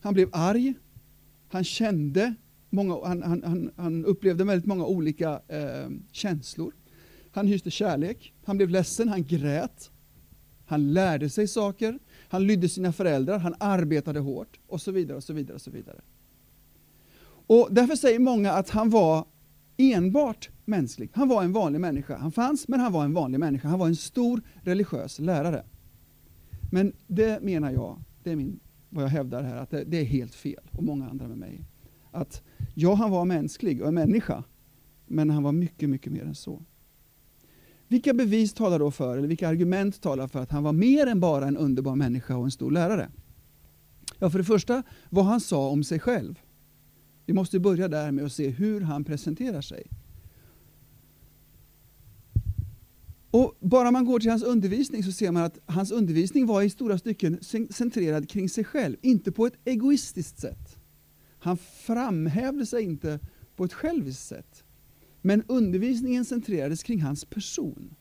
han 0.00 0.14
blev 0.14 0.28
arg, 0.32 0.74
han 1.48 1.64
kände, 1.64 2.34
många, 2.70 3.06
han, 3.06 3.22
han, 3.22 3.70
han 3.76 4.04
upplevde 4.04 4.44
väldigt 4.44 4.66
många 4.66 4.86
olika 4.86 5.40
eh, 5.48 5.90
känslor. 6.12 6.72
Han 7.30 7.46
hyste 7.46 7.70
kärlek, 7.70 8.32
han 8.44 8.56
blev 8.56 8.68
ledsen, 8.68 9.08
han 9.08 9.24
grät, 9.24 9.90
han 10.66 10.92
lärde 10.92 11.30
sig 11.30 11.48
saker, 11.48 11.98
han 12.28 12.46
lydde 12.46 12.68
sina 12.68 12.92
föräldrar, 12.92 13.38
han 13.38 13.54
arbetade 13.60 14.20
hårt 14.20 14.60
och 14.66 14.80
så 14.80 14.92
vidare. 14.92 15.16
och 15.16 15.24
så 15.24 15.32
vidare 15.32 15.54
och 15.54 15.60
så 15.60 15.70
vidare. 15.70 16.00
Och 17.46 17.68
Därför 17.70 17.96
säger 17.96 18.18
många 18.18 18.52
att 18.52 18.70
han 18.70 18.90
var 18.90 19.24
enbart 19.76 20.50
mänsklig. 20.64 21.10
Han 21.12 21.28
var 21.28 21.42
en 21.42 21.52
vanlig 21.52 21.80
människa. 21.80 22.16
Han 22.16 22.32
fanns, 22.32 22.68
men 22.68 22.80
han 22.80 22.92
var 22.92 23.04
en 23.04 23.14
vanlig 23.14 23.40
människa. 23.40 23.68
Han 23.68 23.78
var 23.78 23.86
en 23.86 23.96
stor 23.96 24.42
religiös 24.62 25.18
lärare. 25.18 25.64
Men 26.70 26.92
det 27.06 27.42
menar 27.42 27.70
jag, 27.70 27.98
det 28.22 28.32
är 28.32 28.36
min, 28.36 28.60
vad 28.88 29.04
jag 29.04 29.08
hävdar 29.08 29.42
här, 29.42 29.56
att 29.56 29.70
det, 29.70 29.84
det 29.84 30.00
är 30.00 30.04
helt 30.04 30.34
fel, 30.34 30.70
och 30.72 30.84
många 30.84 31.08
andra 31.08 31.28
med 31.28 31.38
mig. 31.38 31.64
Att 32.10 32.42
ja, 32.74 32.94
han 32.94 33.10
var 33.10 33.24
mänsklig 33.24 33.82
och 33.82 33.88
en 33.88 33.94
människa, 33.94 34.44
men 35.06 35.30
han 35.30 35.42
var 35.42 35.52
mycket, 35.52 35.88
mycket 35.90 36.12
mer 36.12 36.24
än 36.24 36.34
så. 36.34 36.62
Vilka 37.88 38.14
bevis 38.14 38.52
talar 38.52 38.78
då 38.78 38.90
för, 38.90 39.18
eller 39.18 39.28
vilka 39.28 39.48
argument 39.48 40.00
talar 40.00 40.28
för 40.28 40.42
att 40.42 40.50
han 40.50 40.62
var 40.62 40.72
mer 40.72 41.06
än 41.06 41.20
bara 41.20 41.48
en 41.48 41.56
underbar 41.56 41.96
människa 41.96 42.36
och 42.36 42.44
en 42.44 42.50
stor 42.50 42.70
lärare? 42.70 43.10
Ja, 44.18 44.30
för 44.30 44.38
det 44.38 44.44
första, 44.44 44.82
vad 45.10 45.24
han 45.24 45.40
sa 45.40 45.68
om 45.68 45.84
sig 45.84 46.00
själv. 46.00 46.40
Vi 47.26 47.32
måste 47.32 47.60
börja 47.60 47.88
där 47.88 48.12
med 48.12 48.24
att 48.24 48.32
se 48.32 48.48
hur 48.48 48.80
han 48.80 49.04
presenterar 49.04 49.60
sig. 49.60 49.86
Och 53.30 53.56
Bara 53.60 53.90
man 53.90 54.04
går 54.04 54.20
till 54.20 54.30
hans 54.30 54.42
undervisning 54.42 55.02
så 55.02 55.12
ser 55.12 55.32
man 55.32 55.42
att 55.42 55.58
hans 55.66 55.90
undervisning 55.90 56.46
var 56.46 56.62
i 56.62 56.70
stora 56.70 56.98
stycken 56.98 57.38
centrerad 57.70 58.28
kring 58.28 58.48
sig 58.48 58.64
själv, 58.64 58.96
inte 59.02 59.32
på 59.32 59.46
ett 59.46 59.54
egoistiskt 59.64 60.40
sätt. 60.40 60.67
Han 61.38 61.56
framhävde 61.56 62.66
sig 62.66 62.82
inte 62.84 63.20
på 63.56 63.64
ett 63.64 63.72
själviskt 63.72 64.26
sätt. 64.26 64.64
Men 65.22 65.42
undervisningen 65.46 66.24
centrerades 66.24 66.82
kring 66.82 67.02
hans 67.02 67.24
person 67.24 67.94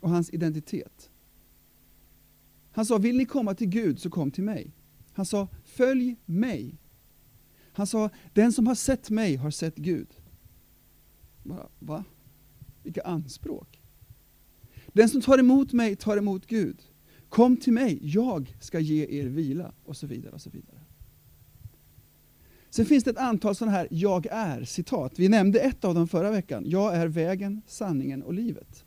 och 0.00 0.10
hans 0.10 0.30
identitet. 0.30 1.10
Han 2.72 2.86
sa, 2.86 2.98
vill 2.98 3.16
ni 3.16 3.24
komma 3.24 3.54
till 3.54 3.68
Gud 3.68 4.00
så 4.00 4.10
kom 4.10 4.30
till 4.30 4.44
mig. 4.44 4.74
Han 5.12 5.26
sa, 5.26 5.48
följ 5.64 6.16
mig. 6.24 6.74
Han 7.72 7.86
sa, 7.86 8.10
den 8.32 8.52
som 8.52 8.66
har 8.66 8.74
sett 8.74 9.10
mig 9.10 9.36
har 9.36 9.50
sett 9.50 9.76
Gud. 9.76 10.08
Va? 11.42 11.68
Va? 11.78 12.04
Vilka 12.82 13.02
anspråk. 13.02 13.80
Den 14.86 15.08
som 15.08 15.20
tar 15.20 15.38
emot 15.38 15.72
mig 15.72 15.96
tar 15.96 16.16
emot 16.16 16.46
Gud. 16.46 16.82
Kom 17.28 17.56
till 17.56 17.72
mig, 17.72 17.98
jag 18.02 18.56
ska 18.60 18.80
ge 18.80 19.06
er 19.20 19.26
vila. 19.26 19.72
Och 19.84 19.96
så 19.96 20.06
vidare. 20.06 20.32
och 20.32 20.40
så 20.40 20.50
vidare. 20.50 20.85
Sen 22.76 22.86
finns 22.86 23.04
det 23.04 23.10
ett 23.10 23.18
antal 23.18 23.54
sådana 23.54 23.76
här 23.76 23.88
jag 23.90 24.26
är 24.30 24.64
citat. 24.64 25.18
Vi 25.18 25.28
nämnde 25.28 25.60
ett 25.60 25.84
av 25.84 25.94
dem 25.94 26.08
förra 26.08 26.30
veckan. 26.30 26.64
Jag 26.66 26.96
är 26.96 27.06
vägen, 27.06 27.62
sanningen 27.66 28.22
och 28.22 28.34
livet, 28.34 28.84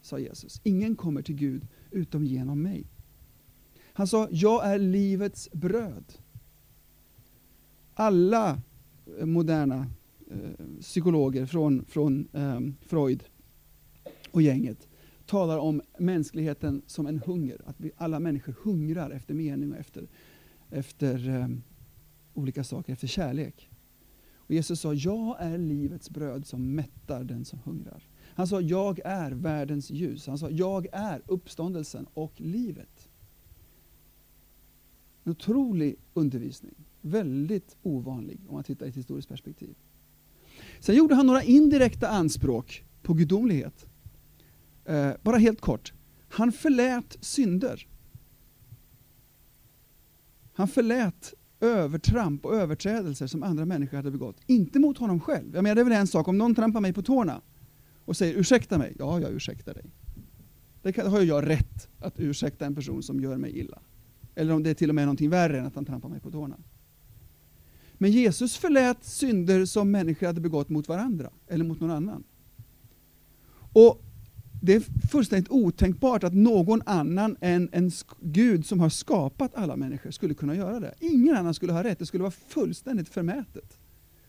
sa 0.00 0.18
Jesus. 0.18 0.60
Ingen 0.64 0.96
kommer 0.96 1.22
till 1.22 1.34
Gud 1.34 1.66
utom 1.90 2.26
genom 2.26 2.62
mig. 2.62 2.86
Han 3.92 4.06
sa, 4.06 4.28
jag 4.30 4.66
är 4.66 4.78
livets 4.78 5.48
bröd. 5.52 6.04
Alla 7.94 8.60
eh, 9.18 9.26
moderna 9.26 9.86
eh, 10.30 10.66
psykologer 10.80 11.46
från, 11.46 11.84
från 11.84 12.28
eh, 12.32 12.60
Freud 12.86 13.22
och 14.30 14.42
gänget 14.42 14.88
talar 15.26 15.58
om 15.58 15.82
mänskligheten 15.98 16.82
som 16.86 17.06
en 17.06 17.18
hunger. 17.26 17.60
Att 17.64 17.80
vi, 17.80 17.90
alla 17.96 18.20
människor 18.20 18.54
hungrar 18.62 19.10
efter 19.10 19.34
mening 19.34 19.72
och 19.72 19.78
efter, 19.78 20.08
efter 20.70 21.28
eh, 21.28 21.48
olika 22.36 22.64
saker, 22.64 22.92
efter 22.92 23.06
kärlek. 23.06 23.70
Och 24.36 24.54
Jesus 24.54 24.80
sa, 24.80 24.94
jag 24.94 25.36
är 25.40 25.58
livets 25.58 26.10
bröd 26.10 26.46
som 26.46 26.74
mättar 26.74 27.24
den 27.24 27.44
som 27.44 27.58
hungrar. 27.58 28.08
Han 28.34 28.46
sa, 28.46 28.60
jag 28.60 29.00
är 29.04 29.30
världens 29.30 29.90
ljus. 29.90 30.26
Han 30.26 30.38
sa, 30.38 30.50
jag 30.50 30.86
är 30.92 31.22
uppståndelsen 31.26 32.06
och 32.14 32.32
livet. 32.36 33.08
En 35.24 35.30
otrolig 35.32 35.96
undervisning. 36.14 36.74
Väldigt 37.00 37.76
ovanlig 37.82 38.40
om 38.48 38.54
man 38.54 38.64
tittar 38.64 38.86
i 38.86 38.88
ett 38.88 38.96
historiskt 38.96 39.28
perspektiv. 39.28 39.74
Sen 40.80 40.96
gjorde 40.96 41.14
han 41.14 41.26
några 41.26 41.42
indirekta 41.42 42.08
anspråk 42.08 42.84
på 43.02 43.14
gudomlighet. 43.14 43.86
Eh, 44.84 45.12
bara 45.22 45.36
helt 45.36 45.60
kort. 45.60 45.92
Han 46.28 46.52
förlät 46.52 47.16
synder. 47.20 47.86
Han 50.52 50.68
förlät 50.68 51.34
övertramp 51.66 52.44
och 52.44 52.54
överträdelser 52.54 53.26
som 53.26 53.42
andra 53.42 53.64
människor 53.64 53.96
hade 53.96 54.10
begått. 54.10 54.36
Inte 54.46 54.78
mot 54.78 54.98
honom 54.98 55.20
själv. 55.20 55.54
Jag 55.54 55.62
menar, 55.62 55.74
det 55.74 55.80
är 55.80 55.84
väl 55.84 55.92
en 55.92 56.06
sak 56.06 56.28
om 56.28 56.38
någon 56.38 56.54
trampar 56.54 56.80
mig 56.80 56.92
på 56.92 57.02
tårna 57.02 57.40
och 58.04 58.16
säger 58.16 58.34
ursäkta 58.34 58.78
mig. 58.78 58.96
Ja, 58.98 59.20
jag 59.20 59.32
ursäktar 59.32 59.74
dig. 59.74 59.84
Det 60.82 60.92
kan, 60.92 61.10
har 61.10 61.20
jag 61.20 61.48
rätt 61.48 61.88
att 61.98 62.20
ursäkta 62.20 62.66
en 62.66 62.74
person 62.74 63.02
som 63.02 63.20
gör 63.20 63.36
mig 63.36 63.58
illa. 63.58 63.78
Eller 64.34 64.54
om 64.54 64.62
det 64.62 64.70
är 64.70 64.74
till 64.74 64.88
och 64.88 64.94
med 64.94 65.04
någonting 65.04 65.30
värre 65.30 65.58
än 65.58 65.66
att 65.66 65.74
han 65.74 65.84
trampar 65.84 66.08
mig 66.08 66.20
på 66.20 66.30
tårna. 66.30 66.56
Men 67.98 68.10
Jesus 68.10 68.56
förlät 68.56 69.04
synder 69.04 69.64
som 69.64 69.90
människor 69.90 70.26
hade 70.26 70.40
begått 70.40 70.68
mot 70.68 70.88
varandra 70.88 71.30
eller 71.46 71.64
mot 71.64 71.80
någon 71.80 71.90
annan. 71.90 72.24
Och 73.72 74.05
det 74.66 74.74
är 74.74 75.08
fullständigt 75.08 75.50
otänkbart 75.50 76.24
att 76.24 76.34
någon 76.34 76.82
annan 76.86 77.36
än 77.40 77.68
en 77.72 77.90
Gud 78.20 78.66
som 78.66 78.80
har 78.80 78.88
skapat 78.88 79.54
alla 79.54 79.76
människor 79.76 80.10
skulle 80.10 80.34
kunna 80.34 80.54
göra 80.54 80.80
det. 80.80 80.94
Ingen 81.00 81.36
annan 81.36 81.54
skulle 81.54 81.72
ha 81.72 81.84
rätt, 81.84 81.98
det 81.98 82.06
skulle 82.06 82.22
vara 82.22 82.30
fullständigt 82.30 83.08
förmätet. 83.08 83.78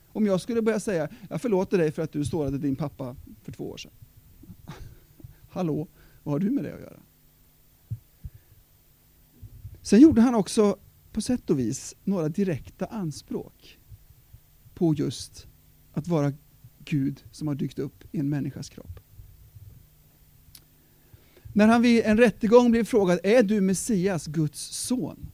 Om 0.08 0.26
jag 0.26 0.42
skulle 0.42 0.62
börja 0.62 0.80
säga, 0.80 1.10
jag 1.30 1.42
förlåter 1.42 1.78
dig 1.78 1.92
för 1.92 2.02
att 2.02 2.12
du 2.12 2.26
sårade 2.26 2.58
din 2.58 2.76
pappa 2.76 3.16
för 3.44 3.52
två 3.52 3.70
år 3.70 3.78
sedan. 3.78 3.92
Hallå, 5.50 5.88
vad 6.24 6.34
har 6.34 6.40
du 6.40 6.50
med 6.50 6.64
det 6.64 6.74
att 6.74 6.82
göra? 6.82 7.00
Sen 9.82 10.00
gjorde 10.00 10.22
han 10.22 10.36
också 10.36 10.78
på 11.12 11.22
sätt 11.22 11.50
och 11.50 11.60
vis 11.60 11.96
några 12.04 12.30
direkta 12.30 12.86
anspråk 12.86 13.80
på 14.74 14.94
just 14.94 15.48
att 15.94 16.08
vara 16.08 16.34
Gud 16.80 17.24
som 17.32 17.48
har 17.48 17.56
dykt 17.56 17.80
upp 17.80 18.04
i 18.12 18.20
en 18.20 18.30
människas 18.30 18.70
kropp. 18.70 19.00
När 21.58 21.68
han 21.68 21.82
vid 21.82 22.06
en 22.06 22.18
rättegång 22.18 22.72
blev 22.72 22.84
frågad, 22.84 23.20
är 23.24 23.44
du 23.44 23.62
Messias, 23.62 24.28
Guds 24.28 24.60
son? 24.60 25.30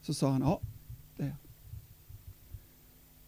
Så 0.00 0.14
sa 0.14 0.30
han, 0.30 0.40
ja, 0.40 0.60
det 1.16 1.22
är 1.22 1.26
jag. 1.26 1.36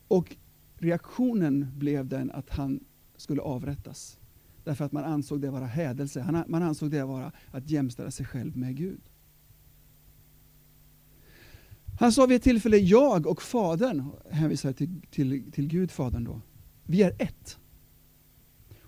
Och 0.08 0.36
reaktionen 0.78 1.66
blev 1.76 2.08
den 2.08 2.30
att 2.30 2.50
han 2.50 2.80
skulle 3.16 3.42
avrättas. 3.42 4.18
Därför 4.64 4.84
att 4.84 4.92
man 4.92 5.04
ansåg 5.04 5.40
det 5.40 5.50
vara 5.50 5.66
hädelse. 5.66 6.44
Man 6.48 6.62
ansåg 6.62 6.90
det 6.90 7.04
vara 7.04 7.32
att 7.50 7.70
jämställa 7.70 8.10
sig 8.10 8.26
själv 8.26 8.56
med 8.56 8.76
Gud. 8.76 9.00
Han 12.00 12.12
sa 12.12 12.26
vid 12.26 12.36
ett 12.36 12.42
tillfälle, 12.42 12.76
jag 12.76 13.26
och 13.26 13.42
Fadern, 13.42 14.10
hänvisar 14.30 14.72
till, 14.72 15.02
till, 15.10 15.52
till 15.52 15.68
Gud 15.68 15.90
Fadern 15.90 16.24
då, 16.24 16.40
vi 16.84 17.02
är 17.02 17.14
ett. 17.18 17.58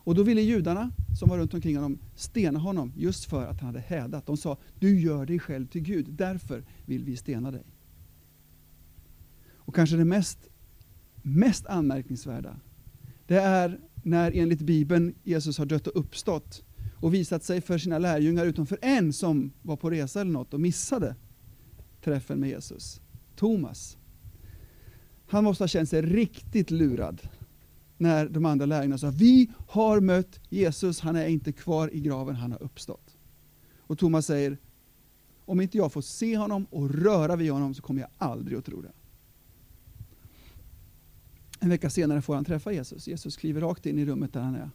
Och 0.06 0.14
då 0.14 0.22
ville 0.22 0.40
judarna 0.40 0.90
som 1.18 1.28
var 1.28 1.38
runt 1.38 1.54
omkring 1.54 1.76
honom 1.76 1.98
stena 2.14 2.58
honom 2.58 2.92
just 2.96 3.24
för 3.24 3.46
att 3.46 3.60
han 3.60 3.66
hade 3.66 3.80
hädat. 3.80 4.26
De 4.26 4.36
sa, 4.36 4.58
du 4.78 5.00
gör 5.00 5.26
dig 5.26 5.38
själv 5.38 5.66
till 5.66 5.80
Gud, 5.80 6.06
därför 6.08 6.64
vill 6.84 7.04
vi 7.04 7.16
stena 7.16 7.50
dig. 7.50 7.62
Och 9.54 9.74
kanske 9.74 9.96
det 9.96 10.04
mest, 10.04 10.38
mest 11.22 11.66
anmärkningsvärda, 11.66 12.56
det 13.26 13.36
är 13.36 13.80
när 14.02 14.32
enligt 14.34 14.60
Bibeln 14.60 15.14
Jesus 15.22 15.58
har 15.58 15.66
dött 15.66 15.86
och 15.86 16.00
uppstått 16.00 16.64
och 16.96 17.14
visat 17.14 17.44
sig 17.44 17.60
för 17.60 17.78
sina 17.78 17.98
lärjungar 17.98 18.46
utom 18.46 18.66
för 18.66 18.78
en 18.82 19.12
som 19.12 19.52
var 19.62 19.76
på 19.76 19.90
resa 19.90 20.20
eller 20.20 20.32
något 20.32 20.54
och 20.54 20.60
missade 20.60 21.14
träffen 22.04 22.40
med 22.40 22.48
Jesus. 22.48 23.00
Thomas. 23.36 23.98
Han 25.28 25.44
måste 25.44 25.64
ha 25.64 25.68
känt 25.68 25.88
sig 25.88 26.02
riktigt 26.02 26.70
lurad 26.70 27.28
när 27.98 28.28
de 28.28 28.44
andra 28.44 28.66
lärjungarna 28.66 28.98
sa 28.98 29.10
vi 29.10 29.50
har 29.68 30.00
mött 30.00 30.40
Jesus, 30.48 31.00
han 31.00 31.16
är 31.16 31.26
inte 31.26 31.52
kvar 31.52 31.94
i 31.94 32.00
graven, 32.00 32.34
han 32.34 32.52
har 32.52 32.62
uppstått. 32.62 33.16
Och 33.78 33.98
Thomas 33.98 34.26
säger, 34.26 34.58
om 35.44 35.60
inte 35.60 35.76
jag 35.78 35.92
får 35.92 36.02
se 36.02 36.36
honom 36.36 36.66
och 36.70 36.90
röra 36.90 37.36
vid 37.36 37.52
honom 37.52 37.74
så 37.74 37.82
kommer 37.82 38.00
jag 38.00 38.10
aldrig 38.18 38.58
att 38.58 38.64
tro 38.64 38.82
det. 38.82 38.92
En 41.60 41.68
vecka 41.68 41.90
senare 41.90 42.22
får 42.22 42.34
han 42.34 42.44
träffa 42.44 42.72
Jesus. 42.72 43.08
Jesus 43.08 43.36
kliver 43.36 43.60
rakt 43.60 43.86
in 43.86 43.98
i 43.98 44.04
rummet 44.04 44.32
där 44.32 44.40
han 44.40 44.54
är 44.54 44.70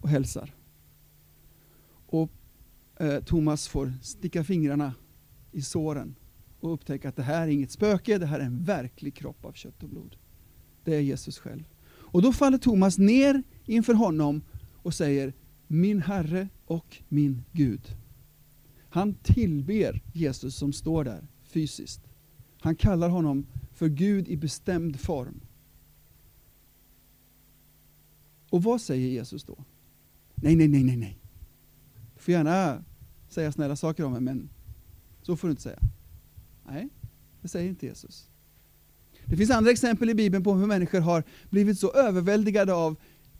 och 0.00 0.08
hälsar. 0.08 0.54
Och 2.06 2.30
eh, 2.96 3.20
Thomas 3.20 3.68
får 3.68 3.92
sticka 4.02 4.44
fingrarna 4.44 4.94
i 5.52 5.62
såren 5.62 6.14
och 6.60 6.72
upptäcka 6.72 7.08
att 7.08 7.16
det 7.16 7.22
här 7.22 7.42
är 7.42 7.48
inget 7.48 7.70
spöke, 7.70 8.18
det 8.18 8.26
här 8.26 8.40
är 8.40 8.44
en 8.44 8.64
verklig 8.64 9.14
kropp 9.14 9.44
av 9.44 9.52
kött 9.52 9.82
och 9.82 9.88
blod. 9.88 10.16
Det 10.84 10.94
är 10.94 11.00
Jesus 11.00 11.38
själv. 11.38 11.64
Och 12.10 12.22
då 12.22 12.32
faller 12.32 12.58
Thomas 12.58 12.98
ner 12.98 13.42
inför 13.66 13.94
honom 13.94 14.42
och 14.82 14.94
säger 14.94 15.32
Min 15.66 16.02
Herre 16.02 16.48
och 16.66 16.96
min 17.08 17.44
Gud. 17.52 17.96
Han 18.90 19.14
tillber 19.14 20.02
Jesus 20.12 20.56
som 20.56 20.72
står 20.72 21.04
där 21.04 21.26
fysiskt. 21.42 22.00
Han 22.60 22.76
kallar 22.76 23.08
honom 23.08 23.46
för 23.72 23.88
Gud 23.88 24.28
i 24.28 24.36
bestämd 24.36 25.00
form. 25.00 25.40
Och 28.50 28.62
vad 28.62 28.80
säger 28.80 29.08
Jesus 29.08 29.44
då? 29.44 29.64
Nej, 30.34 30.56
nej, 30.56 30.68
nej, 30.68 30.84
nej, 30.84 30.96
nej. 30.96 31.18
Du 32.14 32.22
får 32.22 32.32
gärna 32.32 32.84
säga 33.28 33.52
snälla 33.52 33.76
saker 33.76 34.04
om 34.04 34.12
mig, 34.12 34.20
men 34.20 34.48
så 35.22 35.36
får 35.36 35.48
du 35.48 35.52
inte 35.52 35.62
säga. 35.62 35.80
Nej, 36.66 36.88
det 37.42 37.48
säger 37.48 37.68
inte 37.68 37.86
Jesus. 37.86 38.30
Det 39.30 39.36
finns 39.36 39.50
andra 39.50 39.70
exempel 39.70 40.10
i 40.10 40.14
Bibeln 40.14 40.44
på 40.44 40.54
hur 40.54 40.66
människor 40.66 41.00
har 41.00 41.24
blivit 41.50 41.78
så 41.78 41.92
överväldigade 41.92 42.74
av 42.74 42.96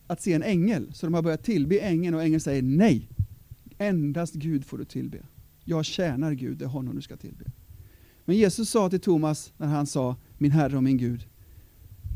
att 0.07 0.23
se 0.23 0.33
en 0.33 0.43
ängel, 0.43 0.93
så 0.95 1.07
de 1.07 1.15
har 1.15 1.23
börjat 1.23 1.45
tillbe 1.45 1.79
ängeln 1.79 2.15
och 2.15 2.23
ängeln 2.23 2.41
säger 2.41 2.63
nej. 2.63 3.09
Endast 3.79 4.35
Gud 4.35 4.65
får 4.65 4.79
du 4.79 4.85
tillbe. 4.85 5.19
Jag 5.65 5.85
tjänar 5.85 6.33
Gud, 6.33 6.59
det 6.59 6.65
är 6.65 6.69
honom 6.69 6.97
du 6.97 7.03
ska 7.03 7.17
tillbe. 7.17 7.45
Men 8.25 8.37
Jesus 8.37 8.71
sa 8.71 8.91
till 8.91 9.01
Thomas 9.01 9.53
när 9.57 9.67
han 9.67 9.87
sa, 9.87 10.17
min 10.39 10.51
Herre 10.51 10.77
och 10.77 10.83
min 10.83 10.97
Gud, 10.97 11.27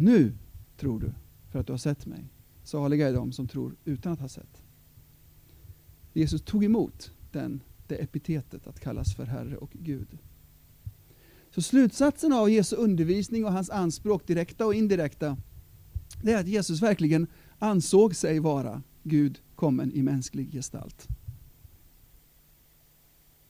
nu 0.00 0.32
tror 0.76 1.00
du 1.00 1.12
för 1.50 1.58
att 1.58 1.66
du 1.66 1.72
har 1.72 1.78
sett 1.78 2.06
mig. 2.06 2.24
Saliga 2.64 3.08
är 3.08 3.12
de 3.12 3.32
som 3.32 3.48
tror 3.48 3.76
utan 3.84 4.12
att 4.12 4.20
ha 4.20 4.28
sett. 4.28 4.62
Jesus 6.12 6.42
tog 6.42 6.64
emot 6.64 7.12
den, 7.32 7.60
det 7.86 7.94
epitetet 7.94 8.66
att 8.66 8.80
kallas 8.80 9.14
för 9.14 9.24
Herre 9.24 9.56
och 9.56 9.70
Gud. 9.72 10.18
Så 11.54 11.62
slutsatsen 11.62 12.32
av 12.32 12.50
Jesu 12.50 12.76
undervisning 12.76 13.44
och 13.44 13.52
hans 13.52 13.70
anspråk, 13.70 14.26
direkta 14.26 14.66
och 14.66 14.74
indirekta, 14.74 15.36
det 16.22 16.32
är 16.32 16.40
att 16.40 16.48
Jesus 16.48 16.82
verkligen 16.82 17.26
ansåg 17.58 18.16
sig 18.16 18.38
vara 18.38 18.82
Gud 19.02 19.40
kommen 19.54 19.92
i 19.92 20.02
mänsklig 20.02 20.52
gestalt. 20.52 21.08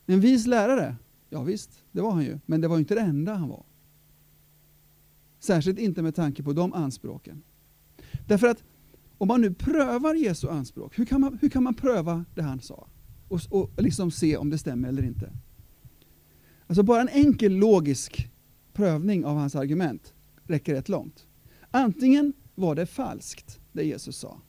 En 0.06 0.20
vis 0.20 0.46
lärare, 0.46 0.96
ja 1.30 1.42
visst, 1.42 1.70
det 1.92 2.00
var 2.00 2.10
han 2.10 2.24
ju, 2.24 2.38
men 2.46 2.60
det 2.60 2.68
var 2.68 2.78
inte 2.78 2.94
det 2.94 3.00
enda 3.00 3.34
han 3.34 3.48
var. 3.48 3.64
Särskilt 5.40 5.78
inte 5.78 6.02
med 6.02 6.14
tanke 6.14 6.42
på 6.42 6.52
de 6.52 6.72
anspråken. 6.72 7.42
Därför 8.26 8.46
att 8.46 8.62
om 9.18 9.28
man 9.28 9.40
nu 9.40 9.54
prövar 9.54 10.14
Jesu 10.14 10.48
anspråk, 10.48 10.98
hur 10.98 11.04
kan 11.04 11.20
man, 11.20 11.38
hur 11.40 11.48
kan 11.48 11.62
man 11.62 11.74
pröva 11.74 12.24
det 12.34 12.42
han 12.42 12.60
sa? 12.60 12.86
Och, 13.28 13.40
och 13.50 13.82
liksom 13.82 14.10
se 14.10 14.36
om 14.36 14.50
det 14.50 14.58
stämmer 14.58 14.88
eller 14.88 15.02
inte. 15.02 15.32
Alltså 16.72 16.82
bara 16.82 17.00
en 17.00 17.08
enkel 17.08 17.52
logisk 17.52 18.28
prövning 18.72 19.24
av 19.24 19.36
hans 19.36 19.54
argument 19.54 20.14
räcker 20.44 20.74
rätt 20.74 20.88
långt. 20.88 21.26
Antingen 21.70 22.32
var 22.54 22.74
det 22.74 22.86
falskt, 22.86 23.60
det 23.72 23.84
Jesus 23.84 24.16
sa. 24.16 24.40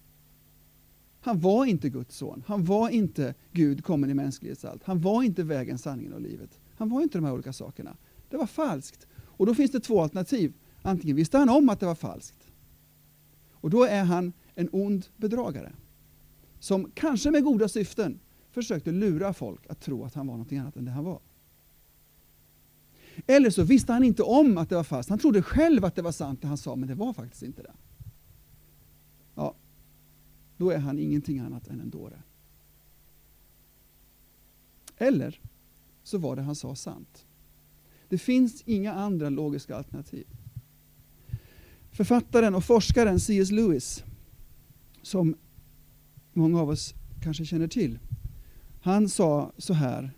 Han 1.21 1.39
var 1.39 1.65
inte 1.65 1.89
Guds 1.89 2.17
son. 2.17 2.43
Han 2.47 2.65
var 2.65 2.89
inte 2.89 3.33
Gud 3.51 3.83
kommen 3.83 4.09
i 4.09 4.13
mänsklig 4.13 4.51
gestalt. 4.51 4.81
Han 4.83 5.01
var 5.01 5.23
inte 5.23 5.43
vägen, 5.43 5.77
sanningen 5.77 6.13
och 6.13 6.21
livet. 6.21 6.59
Han 6.75 6.89
var 6.89 7.01
inte 7.01 7.17
de 7.17 7.25
här 7.25 7.33
olika 7.33 7.53
sakerna. 7.53 7.97
Det 8.29 8.37
var 8.37 8.47
falskt. 8.47 9.07
Och 9.17 9.45
då 9.45 9.55
finns 9.55 9.71
det 9.71 9.79
två 9.79 10.01
alternativ. 10.01 10.53
Antingen 10.81 11.15
visste 11.15 11.37
han 11.37 11.49
om 11.49 11.69
att 11.69 11.79
det 11.79 11.85
var 11.85 11.95
falskt. 11.95 12.47
Och 13.51 13.69
då 13.69 13.83
är 13.83 14.03
han 14.03 14.33
en 14.55 14.69
ond 14.71 15.05
bedragare. 15.17 15.71
Som 16.59 16.91
kanske 16.93 17.31
med 17.31 17.43
goda 17.43 17.67
syften 17.67 18.19
försökte 18.51 18.91
lura 18.91 19.33
folk 19.33 19.67
att 19.69 19.81
tro 19.81 20.03
att 20.03 20.13
han 20.13 20.27
var 20.27 20.37
något 20.37 20.51
annat 20.51 20.75
än 20.75 20.85
det 20.85 20.91
han 20.91 21.03
var. 21.03 21.19
Eller 23.27 23.49
så 23.49 23.63
visste 23.63 23.93
han 23.93 24.03
inte 24.03 24.23
om 24.23 24.57
att 24.57 24.69
det 24.69 24.75
var 24.75 24.83
falskt. 24.83 25.09
Han 25.09 25.19
trodde 25.19 25.41
själv 25.41 25.85
att 25.85 25.95
det 25.95 26.01
var 26.01 26.11
sant 26.11 26.41
det 26.41 26.47
han 26.47 26.57
sa, 26.57 26.75
men 26.75 26.87
det 26.87 26.95
var 26.95 27.13
faktiskt 27.13 27.43
inte 27.43 27.61
det. 27.61 27.73
Ja, 29.35 29.55
då 30.57 30.69
är 30.69 30.77
han 30.77 30.99
ingenting 30.99 31.39
annat 31.39 31.67
än 31.67 31.79
en 31.79 31.89
dåre. 31.89 32.21
Eller 34.97 35.39
så 36.03 36.17
var 36.17 36.35
det 36.35 36.41
han 36.41 36.55
sa 36.55 36.75
sant. 36.75 37.25
Det 38.09 38.17
finns 38.17 38.63
inga 38.65 38.93
andra 38.93 39.29
logiska 39.29 39.75
alternativ. 39.75 40.27
Författaren 41.91 42.55
och 42.55 42.63
forskaren 42.63 43.19
C.S. 43.19 43.51
Lewis, 43.51 44.03
som 45.01 45.35
många 46.33 46.61
av 46.61 46.69
oss 46.69 46.93
kanske 47.23 47.45
känner 47.45 47.67
till, 47.67 47.99
han 48.81 49.09
sa 49.09 49.51
så 49.57 49.73
här 49.73 50.11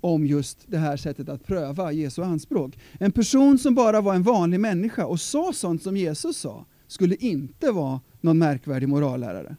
om 0.00 0.26
just 0.26 0.58
det 0.66 0.78
här 0.78 0.96
sättet 0.96 1.28
att 1.28 1.46
pröva 1.46 1.92
Jesu 1.92 2.22
anspråk. 2.22 2.78
En 3.00 3.12
person 3.12 3.58
som 3.58 3.74
bara 3.74 4.00
var 4.00 4.14
en 4.14 4.22
vanlig 4.22 4.60
människa 4.60 5.06
och 5.06 5.20
sa 5.20 5.52
sånt 5.52 5.82
som 5.82 5.96
Jesus 5.96 6.36
sa, 6.36 6.66
skulle 6.86 7.14
inte 7.14 7.70
vara 7.70 8.00
någon 8.20 8.38
märkvärdig 8.38 8.88
morallärare. 8.88 9.56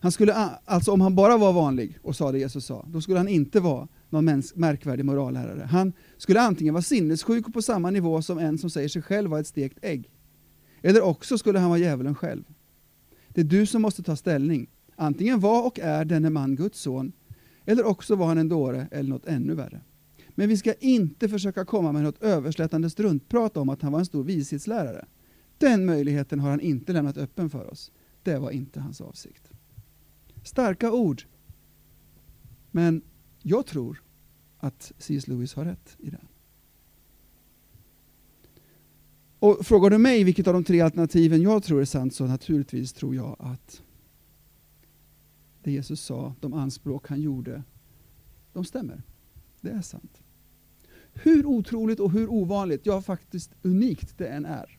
Han 0.00 0.12
skulle, 0.12 0.34
alltså 0.64 0.92
om 0.92 1.00
han 1.00 1.14
bara 1.14 1.36
var 1.36 1.52
vanlig 1.52 1.98
och 2.02 2.16
sa 2.16 2.32
det 2.32 2.38
Jesus 2.38 2.66
sa, 2.66 2.86
då 2.88 3.00
skulle 3.00 3.18
han 3.18 3.28
inte 3.28 3.60
vara 3.60 3.88
någon 4.10 4.42
märkvärdig 4.54 5.04
morallärare. 5.04 5.68
Han 5.70 5.92
skulle 6.16 6.40
antingen 6.40 6.74
vara 6.74 6.82
sinnessjuk 6.82 7.46
och 7.46 7.54
på 7.54 7.62
samma 7.62 7.90
nivå 7.90 8.22
som 8.22 8.38
en 8.38 8.58
som 8.58 8.70
säger 8.70 8.88
sig 8.88 9.02
själv 9.02 9.30
vara 9.30 9.40
ett 9.40 9.46
stekt 9.46 9.78
ägg. 9.82 10.10
Eller 10.82 11.02
också 11.02 11.38
skulle 11.38 11.58
han 11.58 11.68
vara 11.68 11.78
djävulen 11.78 12.14
själv. 12.14 12.44
Det 13.28 13.40
är 13.40 13.44
du 13.44 13.66
som 13.66 13.82
måste 13.82 14.02
ta 14.02 14.16
ställning. 14.16 14.66
Antingen 14.96 15.40
var 15.40 15.66
och 15.66 15.78
är 15.78 16.04
denne 16.04 16.30
man 16.30 16.56
Guds 16.56 16.80
son, 16.80 17.12
eller 17.66 17.84
också 17.84 18.14
var 18.14 18.26
han 18.26 18.38
en 18.38 18.48
dåre 18.48 18.88
eller 18.90 19.10
något 19.10 19.26
ännu 19.26 19.54
värre. 19.54 19.80
Men 20.28 20.48
vi 20.48 20.56
ska 20.56 20.74
inte 20.74 21.28
försöka 21.28 21.64
komma 21.64 21.92
med 21.92 22.02
något 22.02 22.22
överslätande 22.22 22.90
struntprat 22.90 23.56
om 23.56 23.68
att 23.68 23.82
han 23.82 23.92
var 23.92 23.98
en 23.98 24.06
stor 24.06 24.24
vishetslärare. 24.24 25.06
Den 25.58 25.86
möjligheten 25.86 26.40
har 26.40 26.50
han 26.50 26.60
inte 26.60 26.92
lämnat 26.92 27.16
öppen 27.16 27.50
för 27.50 27.70
oss. 27.70 27.92
Det 28.22 28.38
var 28.38 28.50
inte 28.50 28.80
hans 28.80 29.00
avsikt. 29.00 29.50
Starka 30.42 30.92
ord. 30.92 31.22
Men 32.70 33.02
jag 33.42 33.66
tror 33.66 34.02
att 34.58 34.92
C.S. 34.98 35.28
Lewis 35.28 35.54
har 35.54 35.64
rätt 35.64 35.96
i 35.98 36.10
det. 36.10 36.20
Och 39.38 39.66
Frågar 39.66 39.90
du 39.90 39.98
mig 39.98 40.24
vilket 40.24 40.46
av 40.46 40.54
de 40.54 40.64
tre 40.64 40.80
alternativen 40.80 41.42
jag 41.42 41.62
tror 41.62 41.80
är 41.80 41.84
sant 41.84 42.14
så 42.14 42.26
naturligtvis 42.26 42.92
tror 42.92 43.14
jag 43.14 43.36
att 43.38 43.82
det 45.66 45.72
Jesus 45.72 46.00
sa, 46.00 46.34
de 46.40 46.52
anspråk 46.52 47.08
han 47.08 47.20
gjorde, 47.20 47.62
de 48.52 48.64
stämmer. 48.64 49.02
Det 49.60 49.70
är 49.70 49.80
sant. 49.80 50.22
Hur 51.12 51.46
otroligt 51.46 52.00
och 52.00 52.12
hur 52.12 52.28
ovanligt, 52.28 52.86
ja 52.86 53.02
faktiskt 53.02 53.54
unikt 53.62 54.18
det 54.18 54.28
än 54.28 54.44
är, 54.44 54.78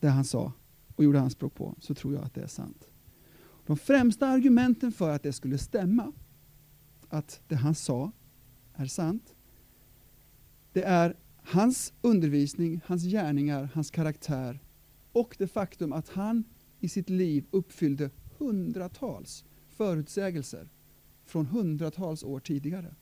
det 0.00 0.08
han 0.08 0.24
sa 0.24 0.52
och 0.96 1.04
gjorde 1.04 1.20
anspråk 1.20 1.54
på, 1.54 1.74
så 1.80 1.94
tror 1.94 2.14
jag 2.14 2.24
att 2.24 2.34
det 2.34 2.42
är 2.42 2.46
sant. 2.46 2.90
De 3.66 3.76
främsta 3.76 4.26
argumenten 4.26 4.92
för 4.92 5.10
att 5.10 5.22
det 5.22 5.32
skulle 5.32 5.58
stämma, 5.58 6.12
att 7.08 7.40
det 7.48 7.56
han 7.56 7.74
sa 7.74 8.12
är 8.74 8.86
sant, 8.86 9.34
det 10.72 10.82
är 10.82 11.16
hans 11.42 11.92
undervisning, 12.00 12.80
hans 12.84 13.02
gärningar, 13.02 13.70
hans 13.74 13.90
karaktär 13.90 14.60
och 15.12 15.36
det 15.38 15.46
faktum 15.46 15.92
att 15.92 16.08
han 16.08 16.44
i 16.80 16.88
sitt 16.88 17.10
liv 17.10 17.46
uppfyllde 17.50 18.10
hundratals 18.38 19.44
förutsägelser 19.68 20.68
från 21.24 21.46
hundratals 21.46 22.22
år 22.22 22.40
tidigare. 22.40 22.94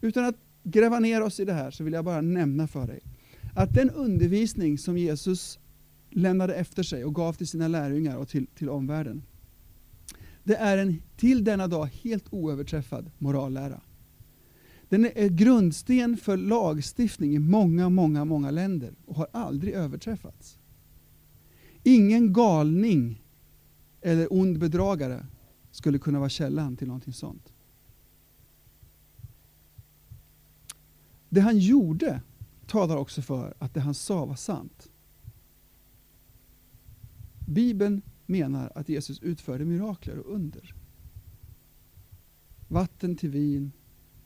Utan 0.00 0.24
att 0.24 0.36
gräva 0.62 0.98
ner 0.98 1.22
oss 1.22 1.40
i 1.40 1.44
det 1.44 1.52
här 1.52 1.70
så 1.70 1.84
vill 1.84 1.92
jag 1.92 2.04
bara 2.04 2.20
nämna 2.20 2.66
för 2.66 2.86
dig 2.86 3.00
att 3.54 3.74
den 3.74 3.90
undervisning 3.90 4.78
som 4.78 4.98
Jesus 4.98 5.58
lämnade 6.10 6.54
efter 6.54 6.82
sig 6.82 7.04
och 7.04 7.14
gav 7.14 7.32
till 7.32 7.48
sina 7.48 7.68
lärjungar 7.68 8.16
och 8.16 8.28
till, 8.28 8.46
till 8.46 8.68
omvärlden, 8.68 9.22
det 10.44 10.56
är 10.56 10.78
en 10.78 11.02
till 11.16 11.44
denna 11.44 11.66
dag 11.66 11.86
helt 11.86 12.24
oöverträffad 12.30 13.10
morallära. 13.18 13.80
Den 14.88 15.04
är 15.04 15.28
grundsten 15.28 16.16
för 16.16 16.36
lagstiftning 16.36 17.34
i 17.34 17.38
många, 17.38 17.88
många, 17.88 18.24
många 18.24 18.50
länder 18.50 18.94
och 19.06 19.16
har 19.16 19.26
aldrig 19.32 19.74
överträffats. 19.74 20.58
Ingen 21.82 22.32
galning 22.32 23.21
eller 24.02 24.32
ond 24.32 24.58
bedragare 24.58 25.26
skulle 25.70 25.98
kunna 25.98 26.18
vara 26.18 26.28
källan 26.28 26.76
till 26.76 26.86
någonting 26.86 27.12
sånt. 27.12 27.52
Det 31.28 31.40
han 31.40 31.58
gjorde 31.58 32.20
talar 32.66 32.96
också 32.96 33.22
för 33.22 33.54
att 33.58 33.74
det 33.74 33.80
han 33.80 33.94
sa 33.94 34.24
var 34.24 34.36
sant. 34.36 34.90
Bibeln 37.48 38.02
menar 38.26 38.72
att 38.74 38.88
Jesus 38.88 39.22
utförde 39.22 39.64
mirakler 39.64 40.18
och 40.18 40.34
under. 40.34 40.74
Vatten 42.68 43.16
till 43.16 43.30
vin, 43.30 43.72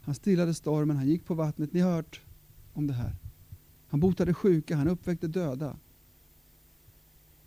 han 0.01 0.15
stillade 0.15 0.55
stormen, 0.55 0.97
han 0.97 1.07
gick 1.07 1.25
på 1.25 1.35
vattnet. 1.35 1.73
Ni 1.73 1.81
har 1.81 1.93
hört 1.93 2.21
om 2.73 2.87
det 2.87 2.95
här. 2.95 3.17
Han 3.89 4.01
botade 4.01 4.35
sjuka, 4.35 4.77
han 4.77 4.89
uppväckte 4.89 5.29
döda. 5.29 5.77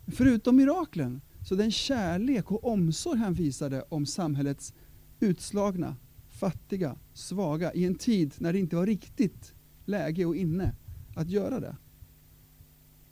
Förutom 0.06 0.56
miraklen, 0.56 1.20
så 1.44 1.54
den 1.54 1.70
kärlek 1.70 2.50
och 2.50 2.64
omsorg 2.64 3.18
han 3.18 3.34
visade 3.34 3.82
om 3.88 4.06
samhällets 4.06 4.74
utslagna, 5.20 5.96
fattiga, 6.28 6.96
svaga 7.14 7.72
i 7.72 7.84
en 7.84 7.94
tid 7.94 8.34
när 8.38 8.52
det 8.52 8.58
inte 8.58 8.76
var 8.76 8.86
riktigt 8.86 9.54
läge 9.84 10.24
och 10.24 10.36
inne 10.36 10.74
att 11.14 11.30
göra 11.30 11.60
det. 11.60 11.76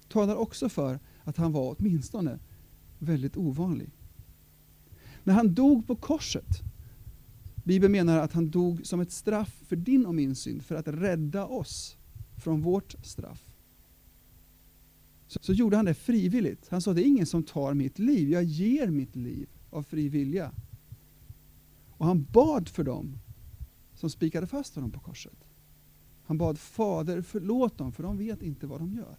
Talar 0.08 0.36
också 0.36 0.68
för 0.68 0.98
att 1.24 1.36
han 1.36 1.52
var 1.52 1.76
åtminstone 1.78 2.38
väldigt 2.98 3.36
ovanlig. 3.36 3.90
När 5.24 5.34
han 5.34 5.54
dog 5.54 5.86
på 5.86 5.96
korset, 5.96 6.62
Bibeln 7.64 7.92
menar 7.92 8.18
att 8.18 8.32
han 8.32 8.50
dog 8.50 8.86
som 8.86 9.00
ett 9.00 9.12
straff 9.12 9.62
för 9.66 9.76
din 9.76 10.06
och 10.06 10.14
min 10.14 10.34
synd, 10.34 10.62
för 10.62 10.74
att 10.74 10.88
rädda 10.88 11.46
oss 11.46 11.96
från 12.36 12.62
vårt 12.62 12.94
straff. 13.02 13.47
Så, 15.28 15.38
så 15.42 15.52
gjorde 15.52 15.76
han 15.76 15.84
det 15.84 15.94
frivilligt. 15.94 16.68
Han 16.68 16.82
sa, 16.82 16.92
det 16.92 17.02
är 17.02 17.06
ingen 17.06 17.26
som 17.26 17.42
tar 17.42 17.74
mitt 17.74 17.98
liv, 17.98 18.30
jag 18.30 18.44
ger 18.44 18.86
mitt 18.86 19.16
liv 19.16 19.48
av 19.70 19.82
fri 19.82 20.08
vilja. 20.08 20.52
Och 21.90 22.06
han 22.06 22.24
bad 22.24 22.68
för 22.68 22.84
dem 22.84 23.18
som 23.94 24.10
spikade 24.10 24.46
fast 24.46 24.74
honom 24.74 24.90
på 24.90 25.00
korset. 25.00 25.44
Han 26.24 26.38
bad 26.38 26.58
Fader 26.58 27.22
förlåt 27.22 27.78
dem, 27.78 27.92
för 27.92 28.02
de 28.02 28.18
vet 28.18 28.42
inte 28.42 28.66
vad 28.66 28.80
de 28.80 28.94
gör. 28.94 29.18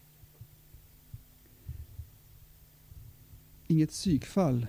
Inget 3.67 3.89
psykfall 3.89 4.67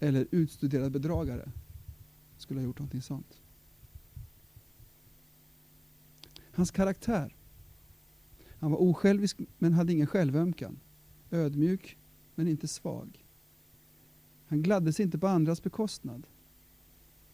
eller 0.00 0.26
utstuderad 0.30 0.92
bedragare 0.92 1.50
skulle 2.36 2.60
ha 2.60 2.64
gjort 2.64 2.78
någonting 2.78 3.02
sånt. 3.02 3.40
Hans 6.52 6.70
karaktär. 6.70 7.34
Han 8.58 8.70
var 8.70 8.78
osjälvisk 8.78 9.40
men 9.58 9.72
hade 9.72 9.92
ingen 9.92 10.06
självömkan. 10.06 10.78
Ödmjuk 11.30 11.96
men 12.34 12.48
inte 12.48 12.68
svag. 12.68 13.26
Han 14.46 14.62
gladde 14.62 14.92
sig 14.92 15.04
inte 15.04 15.18
på 15.18 15.26
andras 15.26 15.62
bekostnad. 15.62 16.26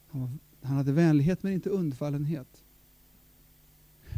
Han, 0.07 0.21
var, 0.21 0.31
han 0.63 0.77
hade 0.77 0.93
vänlighet 0.93 1.43
men 1.43 1.53
inte 1.53 1.71
undfallenhet. 1.71 2.65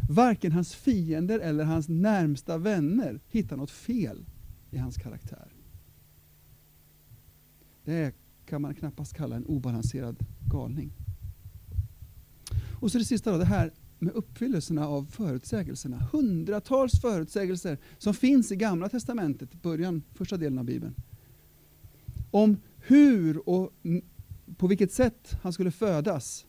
Varken 0.08 0.52
hans 0.52 0.74
fiender 0.74 1.38
eller 1.38 1.64
hans 1.64 1.88
närmsta 1.88 2.58
vänner 2.58 3.20
hittar 3.28 3.56
något 3.56 3.70
fel 3.70 4.24
i 4.70 4.78
hans 4.78 4.96
karaktär. 4.96 5.52
Det 7.84 8.14
kan 8.46 8.62
man 8.62 8.74
knappast 8.74 9.14
kalla 9.14 9.36
en 9.36 9.46
obalanserad 9.46 10.16
galning. 10.50 10.92
Och 12.80 12.92
så 12.92 12.98
det 12.98 13.04
sista 13.04 13.32
då, 13.32 13.38
det 13.38 13.44
här 13.44 13.72
med 13.98 14.12
uppfyllelserna 14.14 14.88
av 14.88 15.04
förutsägelserna. 15.04 16.08
Hundratals 16.12 17.00
förutsägelser 17.00 17.78
som 17.98 18.14
finns 18.14 18.52
i 18.52 18.56
Gamla 18.56 18.88
Testamentet, 18.88 19.62
början, 19.62 20.02
första 20.14 20.36
delen 20.36 20.58
av 20.58 20.64
Bibeln. 20.64 20.94
Om 22.30 22.56
hur 22.76 23.48
och 23.48 23.72
på 24.56 24.66
vilket 24.66 24.92
sätt 24.92 25.38
han 25.42 25.52
skulle 25.52 25.70
födas. 25.70 26.46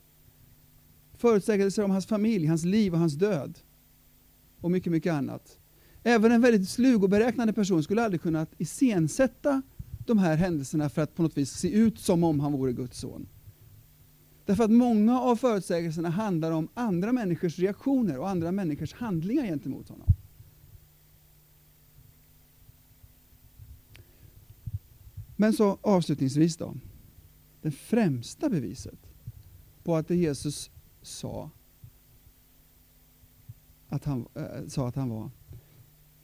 Förutsägelser 1.17 1.84
om 1.84 1.91
hans 1.91 2.05
familj, 2.05 2.45
hans 2.45 2.65
liv 2.65 2.93
och 2.93 2.99
hans 2.99 3.13
död. 3.13 3.60
Och 4.62 4.71
mycket, 4.71 4.91
mycket 4.91 5.13
annat. 5.13 5.60
Även 6.03 6.31
en 6.31 6.41
väldigt 6.41 6.69
slug 6.69 7.03
och 7.03 7.10
beräknande 7.10 7.53
person 7.53 7.84
skulle 7.84 8.03
aldrig 8.03 8.21
kunna 8.21 8.47
iscensätta 8.58 9.62
de 10.05 10.17
här 10.17 10.36
händelserna 10.36 10.89
för 10.89 11.01
att 11.01 11.15
på 11.15 11.23
något 11.23 11.38
vis 11.38 11.51
se 11.51 11.69
ut 11.69 11.99
som 11.99 12.23
om 12.23 12.39
han 12.39 12.51
vore 12.51 12.73
Guds 12.73 12.99
son. 12.99 13.27
Därför 14.45 14.63
att 14.63 14.71
många 14.71 15.21
av 15.21 15.36
förutsägelserna 15.36 16.10
handlar 16.10 16.51
om 16.51 16.67
andra 16.73 17.12
människors 17.12 17.60
reaktioner 17.60 18.17
och 18.17 18.29
andra 18.29 18.51
människors 18.51 18.93
handlingar 18.93 19.45
gentemot 19.45 19.89
honom. 19.89 20.08
Men 25.36 25.53
så 25.53 25.77
avslutningsvis 25.81 26.58
då. 26.58 26.77
Det 27.62 27.71
främsta 27.71 28.49
beviset 28.49 28.99
på 29.84 29.95
att 29.95 30.08
det 30.08 30.15
Jesus 30.15 30.71
sa 31.01 31.51
att 33.88 34.05
han, 34.05 34.27
äh, 34.34 34.67
sa 34.67 34.88
att 34.88 34.95
han 34.95 35.10
var, 35.10 35.31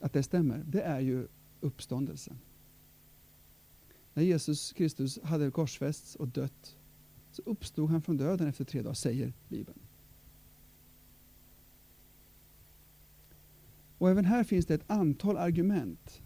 att 0.00 0.12
det 0.12 0.22
stämmer, 0.22 0.64
det 0.66 0.82
är 0.82 1.00
ju 1.00 1.28
uppståndelsen. 1.60 2.38
När 4.14 4.22
Jesus 4.22 4.72
Kristus 4.72 5.18
hade 5.22 5.50
korsfästs 5.50 6.16
och 6.16 6.28
dött 6.28 6.76
så 7.32 7.42
uppstod 7.42 7.90
han 7.90 8.02
från 8.02 8.16
döden 8.16 8.48
efter 8.48 8.64
tre 8.64 8.82
dagar, 8.82 8.94
säger 8.94 9.32
Bibeln. 9.48 9.78
Och 13.98 14.10
även 14.10 14.24
här 14.24 14.44
finns 14.44 14.66
det 14.66 14.74
ett 14.74 14.90
antal 14.90 15.36
argument 15.36 16.22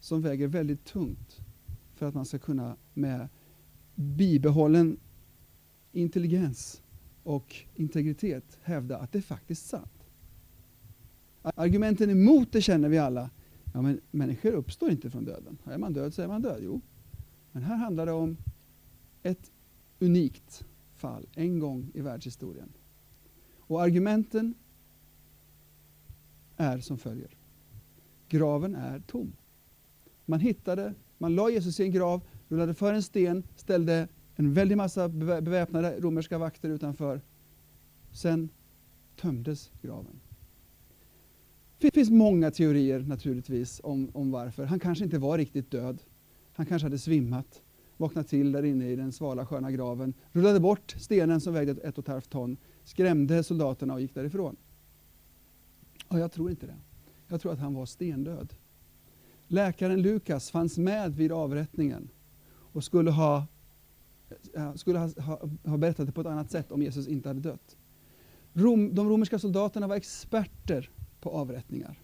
som 0.00 0.22
väger 0.22 0.48
väldigt 0.48 0.84
tungt 0.84 1.40
för 1.94 2.06
att 2.06 2.14
man 2.14 2.26
ska 2.26 2.38
kunna 2.38 2.76
med 2.94 3.28
bibehållen 3.94 4.96
intelligens 5.92 6.82
och 7.22 7.56
integritet 7.74 8.58
hävda 8.62 8.98
att 8.98 9.12
det 9.12 9.18
är 9.18 9.22
faktiskt 9.22 9.66
sant. 9.66 10.08
Argumenten 11.42 12.10
emot 12.10 12.52
det 12.52 12.62
känner 12.62 12.88
vi 12.88 12.98
alla. 12.98 13.30
Ja, 13.72 13.82
men 13.82 14.00
människor 14.10 14.52
uppstår 14.52 14.90
inte 14.90 15.10
från 15.10 15.24
döden. 15.24 15.58
Är 15.64 15.78
man 15.78 15.92
död 15.92 16.14
så 16.14 16.22
är 16.22 16.28
man 16.28 16.42
död. 16.42 16.60
Jo, 16.62 16.80
men 17.52 17.62
här 17.62 17.76
handlar 17.76 18.06
det 18.06 18.12
om 18.12 18.36
ett 19.22 19.51
unikt 20.02 20.64
fall, 20.94 21.26
en 21.34 21.58
gång 21.58 21.90
i 21.94 22.00
världshistorien. 22.00 22.72
Och 23.58 23.82
argumenten 23.82 24.54
är 26.56 26.78
som 26.78 26.98
följer. 26.98 27.36
Graven 28.28 28.74
är 28.74 29.00
tom. 29.00 29.32
Man 30.24 30.40
hittade, 30.40 30.94
man 31.18 31.34
la 31.34 31.50
Jesus 31.50 31.80
i 31.80 31.82
en 31.82 31.90
grav, 31.90 32.22
rullade 32.48 32.74
för 32.74 32.94
en 32.94 33.02
sten, 33.02 33.42
ställde 33.56 34.08
en 34.34 34.54
väldig 34.54 34.76
massa 34.76 35.08
beväpnade 35.08 36.00
romerska 36.00 36.38
vakter 36.38 36.68
utanför. 36.68 37.20
Sen 38.12 38.48
tömdes 39.16 39.70
graven. 39.82 40.20
Det 41.78 41.94
finns 41.94 42.10
många 42.10 42.50
teorier 42.50 43.00
naturligtvis 43.00 43.80
om, 43.84 44.10
om 44.14 44.30
varför. 44.30 44.64
Han 44.64 44.80
kanske 44.80 45.04
inte 45.04 45.18
var 45.18 45.38
riktigt 45.38 45.70
död. 45.70 46.02
Han 46.52 46.66
kanske 46.66 46.86
hade 46.86 46.98
svimmat, 46.98 47.62
Vaknade 47.96 48.28
till 48.28 48.52
där 48.52 48.62
inne 48.62 48.90
i 48.90 48.96
den 48.96 49.12
svala 49.12 49.46
sköna 49.46 49.70
graven, 49.70 50.14
rullade 50.32 50.60
bort 50.60 50.94
stenen 50.98 51.40
som 51.40 51.54
vägde 51.54 51.72
ett 51.72 51.98
och 51.98 52.04
ett 52.04 52.08
halvt 52.08 52.30
ton, 52.30 52.56
skrämde 52.84 53.42
soldaterna 53.42 53.94
och 53.94 54.00
gick 54.00 54.14
därifrån. 54.14 54.56
Och 56.08 56.18
jag 56.18 56.32
tror 56.32 56.50
inte 56.50 56.66
det. 56.66 56.76
Jag 57.28 57.40
tror 57.40 57.52
att 57.52 57.58
han 57.58 57.74
var 57.74 57.86
stendöd. 57.86 58.54
Läkaren 59.46 60.02
Lukas 60.02 60.50
fanns 60.50 60.78
med 60.78 61.16
vid 61.16 61.32
avrättningen 61.32 62.08
och 62.72 62.84
skulle 62.84 63.10
ha, 63.10 63.46
skulle 64.74 64.98
ha, 64.98 65.10
ha, 65.20 65.48
ha 65.64 65.76
berättat 65.76 66.06
det 66.06 66.12
på 66.12 66.20
ett 66.20 66.26
annat 66.26 66.50
sätt 66.50 66.72
om 66.72 66.82
Jesus 66.82 67.08
inte 67.08 67.28
hade 67.28 67.40
dött. 67.40 67.76
Rom, 68.52 68.94
de 68.94 69.08
romerska 69.08 69.38
soldaterna 69.38 69.86
var 69.86 69.96
experter 69.96 70.90
på 71.20 71.30
avrättningar. 71.30 72.01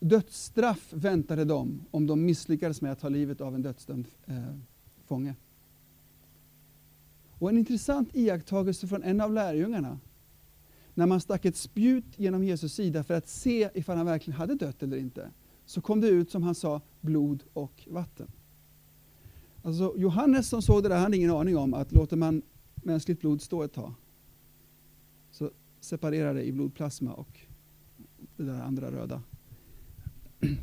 Dödsstraff 0.00 0.92
väntade 0.92 1.44
dem 1.44 1.84
om 1.90 2.06
de 2.06 2.24
misslyckades 2.24 2.80
med 2.80 2.92
att 2.92 3.00
ta 3.00 3.08
livet 3.08 3.40
av 3.40 3.54
en 3.54 3.62
dödsdömd 3.62 4.08
eh, 4.26 4.54
fånge. 5.06 5.34
Och 7.30 7.50
en 7.50 7.58
intressant 7.58 8.08
iakttagelse 8.12 8.86
från 8.86 9.02
en 9.02 9.20
av 9.20 9.32
lärjungarna, 9.32 9.98
när 10.94 11.06
man 11.06 11.20
stack 11.20 11.44
ett 11.44 11.56
spjut 11.56 12.04
genom 12.16 12.44
Jesus 12.44 12.74
sida 12.74 13.04
för 13.04 13.14
att 13.14 13.28
se 13.28 13.70
ifall 13.74 13.96
han 13.96 14.06
verkligen 14.06 14.38
hade 14.38 14.54
dött 14.54 14.82
eller 14.82 14.96
inte, 14.96 15.30
så 15.66 15.80
kom 15.80 16.00
det 16.00 16.08
ut, 16.08 16.30
som 16.30 16.42
han 16.42 16.54
sa, 16.54 16.80
blod 17.00 17.44
och 17.52 17.88
vatten. 17.90 18.30
Alltså 19.62 19.94
Johannes 19.96 20.48
som 20.48 20.62
såg 20.62 20.82
det 20.82 20.88
där, 20.88 20.96
han 20.96 21.04
hade 21.04 21.16
ingen 21.16 21.30
aning 21.30 21.56
om 21.56 21.74
att 21.74 21.92
låter 21.92 22.16
man 22.16 22.42
mänskligt 22.74 23.20
blod 23.20 23.42
stå 23.42 23.62
ett 23.62 23.72
tag, 23.72 23.94
så 25.30 25.50
separerar 25.80 26.34
det 26.34 26.42
i 26.42 26.52
blodplasma 26.52 27.12
och 27.12 27.38
det 28.36 28.44
där 28.44 28.60
andra 28.60 28.90
röda. 28.90 29.22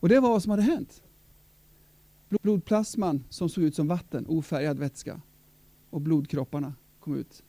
Och 0.00 0.08
det 0.08 0.20
var 0.20 0.28
vad 0.28 0.42
som 0.42 0.50
hade 0.50 0.62
hänt. 0.62 1.02
Blodplasman 2.28 3.24
som 3.28 3.48
såg 3.48 3.64
ut 3.64 3.74
som 3.74 3.88
vatten, 3.88 4.26
ofärgad 4.26 4.78
vätska, 4.78 5.20
och 5.90 6.00
blodkropparna 6.00 6.74
kom 7.00 7.16
ut, 7.16 7.42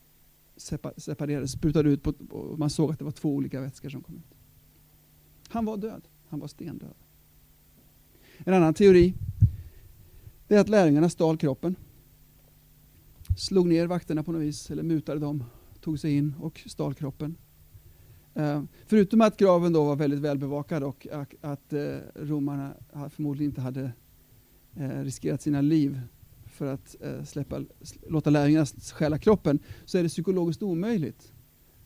separerades, 0.97 1.51
sprutade 1.51 1.89
ut, 1.89 2.03
på, 2.03 2.13
och 2.29 2.59
man 2.59 2.69
såg 2.69 2.91
att 2.91 2.99
det 2.99 3.05
var 3.05 3.11
två 3.11 3.35
olika 3.35 3.61
vätskor 3.61 3.89
som 3.89 4.03
kom 4.03 4.15
ut. 4.15 4.37
Han 5.47 5.65
var 5.65 5.77
död, 5.77 6.07
han 6.27 6.39
var 6.39 6.47
stendöd. 6.47 6.93
En 8.37 8.53
annan 8.53 8.73
teori 8.73 9.13
är 10.47 10.59
att 10.59 10.69
lärjungarna 10.69 11.09
stal 11.09 11.37
kroppen, 11.37 11.75
slog 13.37 13.67
ner 13.67 13.87
vakterna 13.87 14.23
på 14.23 14.31
något 14.31 14.41
vis, 14.41 14.71
eller 14.71 14.83
mutade 14.83 15.19
dem, 15.19 15.43
tog 15.81 15.99
sig 15.99 16.13
in 16.17 16.33
och 16.39 16.63
stal 16.65 16.93
kroppen. 16.93 17.35
Eh, 18.35 18.63
förutom 18.85 19.21
att 19.21 19.37
graven 19.37 19.73
då 19.73 19.85
var 19.85 19.95
väldigt 19.95 20.19
välbevakad 20.19 20.83
och 20.83 21.07
att, 21.41 21.73
eh, 21.73 21.97
romarna 22.15 22.73
förmodligen 23.09 23.51
inte 23.51 23.61
hade 23.61 23.91
eh, 24.75 25.03
riskerat 25.03 25.41
sina 25.41 25.61
liv 25.61 26.01
för 26.45 26.65
att 26.73 26.95
släppa, 27.25 27.61
låta 28.07 28.29
lärjungarna 28.29 28.65
stjäla 28.65 29.17
kroppen, 29.17 29.59
så 29.85 29.97
är 29.97 30.03
det 30.03 30.09
psykologiskt 30.09 30.63
omöjligt 30.63 31.33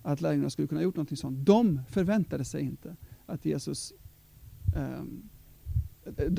att 0.02 0.22
lärjungarna 0.22 0.50
skulle 0.50 0.68
kunna 0.68 0.80
ha 0.80 0.84
gjort 0.84 0.96
något 0.96 1.20
sånt. 1.20 1.46
De 1.46 1.82
förväntade 1.90 2.46
sig 2.46 2.62
inte 2.62 2.96
att 3.26 3.46
Jesus... 3.46 3.94
Ehm, 4.76 5.30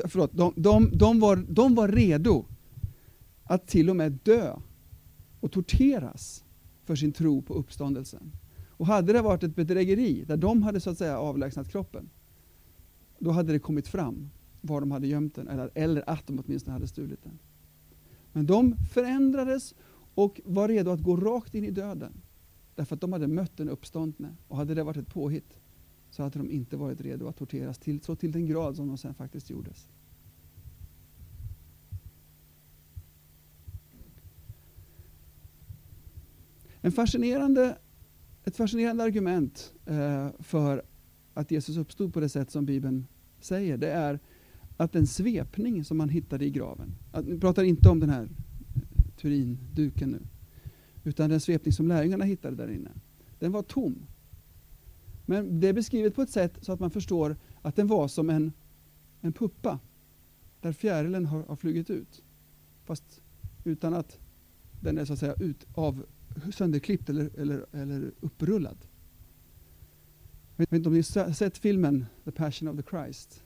förlåt, 0.09 0.33
de, 0.33 0.53
de, 0.57 0.91
de, 0.93 1.21
var, 1.21 1.37
de 1.37 1.75
var 1.75 1.89
redo 1.89 2.47
att 3.45 3.67
till 3.67 3.91
och 3.91 3.97
med 3.97 4.19
dö 4.23 4.57
och 5.41 5.53
torteras 5.53 6.45
för 6.85 6.97
sin 6.97 7.13
tro 7.13 7.43
på 7.43 7.55
uppståndelsen. 7.55 8.33
Och 8.81 8.87
hade 8.87 9.13
det 9.13 9.23
varit 9.23 9.43
ett 9.43 9.57
bedrägeri 9.57 10.25
där 10.25 10.37
de 10.37 10.63
hade 10.63 10.81
så 10.81 10.91
att 10.91 10.99
säga 10.99 11.19
avlägsnat 11.19 11.69
kroppen, 11.69 12.11
då 13.19 13.31
hade 13.31 13.53
det 13.53 13.59
kommit 13.59 13.89
fram 13.89 14.31
var 14.61 14.81
de 14.81 14.91
hade 14.91 15.07
gömt 15.07 15.35
den, 15.35 15.49
eller, 15.49 15.71
eller 15.75 16.11
att 16.11 16.27
de 16.27 16.39
åtminstone 16.39 16.73
hade 16.73 16.87
stulit 16.87 17.23
den. 17.23 17.39
Men 18.33 18.47
de 18.47 18.77
förändrades 18.93 19.75
och 20.15 20.41
var 20.45 20.69
redo 20.69 20.91
att 20.91 21.01
gå 21.01 21.17
rakt 21.17 21.55
in 21.55 21.65
i 21.65 21.71
döden. 21.71 22.13
Därför 22.75 22.95
att 22.95 23.01
de 23.01 23.13
hade 23.13 23.27
mött 23.27 23.57
den 23.57 23.69
uppståndne. 23.69 24.37
Och 24.49 24.57
hade 24.57 24.75
det 24.75 24.83
varit 24.83 24.97
ett 24.97 25.15
påhitt 25.15 25.55
så 26.11 26.23
hade 26.23 26.39
de 26.39 26.51
inte 26.51 26.77
varit 26.77 27.01
redo 27.01 27.29
att 27.29 27.37
torteras 27.37 27.79
till, 27.79 28.01
så 28.01 28.17
till 28.17 28.33
den 28.33 28.47
grad 28.47 28.77
som 28.77 28.89
de 28.89 28.99
sen 28.99 29.15
faktiskt 29.15 29.51
gjordes. 29.51 29.89
En 36.81 36.93
fascinerande 36.93 37.77
ett 38.51 38.57
fascinerande 38.57 39.05
argument 39.05 39.75
eh, 39.87 40.29
för 40.39 40.83
att 41.35 41.51
Jesus 41.51 41.77
uppstod 41.77 42.15
på 42.15 42.21
det 42.21 42.29
sätt 42.29 42.51
som 42.51 42.67
Bibeln 42.67 43.07
säger, 43.41 43.77
det 43.77 43.91
är 43.91 44.21
att 44.77 44.93
den 44.93 45.07
svepning 45.07 45.85
som 45.85 45.97
man 45.97 46.09
hittade 46.09 46.45
i 46.45 46.51
graven, 46.51 46.95
att, 47.13 47.25
vi 47.25 47.41
pratar 47.41 47.63
inte 47.63 47.89
om 47.89 48.01
den 48.01 48.11
här 48.11 48.23
eh, 48.23 48.31
Turinduken 49.21 50.11
nu, 50.11 50.21
utan 51.05 51.31
den 51.31 51.41
svepning 51.41 51.73
som 51.73 51.89
lärjungarna 51.89 52.25
hittade 52.25 52.57
där 52.57 52.71
inne, 52.71 52.91
den 53.39 53.53
var 53.53 53.63
tom. 53.63 54.07
Men 55.27 55.61
det 55.61 55.69
är 55.69 55.73
beskrivet 55.73 56.15
på 56.15 56.23
ett 56.23 56.31
sätt 56.31 56.59
så 56.61 56.73
att 56.73 56.81
man 56.81 56.91
förstår 56.91 57.37
att 57.63 57.77
den 57.77 57.87
var 57.87 58.09
som 58.09 58.31
en, 58.31 58.53
en 59.21 59.33
puppa, 59.33 59.79
där 60.61 60.73
fjärilen 60.73 61.27
har, 61.27 61.43
har 61.43 61.57
flugit 61.57 61.91
ut. 61.91 62.23
Fast 62.85 63.23
utan 63.65 63.95
att 63.95 64.19
den 64.81 64.99
är 64.99 65.05
så 65.05 65.13
att 65.13 65.19
säga 65.19 65.35
ut, 65.35 65.67
av, 65.75 66.07
sönderklippt 66.53 67.09
eller, 67.09 67.31
eller, 67.39 67.67
eller 67.73 68.13
upprullad. 68.21 68.79
Jag 70.57 70.63
vet 70.63 70.73
inte 70.73 70.89
om 70.89 70.95
ni 70.95 70.99
har 70.99 71.33
sett 71.33 71.59
filmen 71.59 72.07
The 72.25 72.31
Passion 72.31 72.69
of 72.69 72.77
the 72.77 72.91
Christ. 72.91 73.45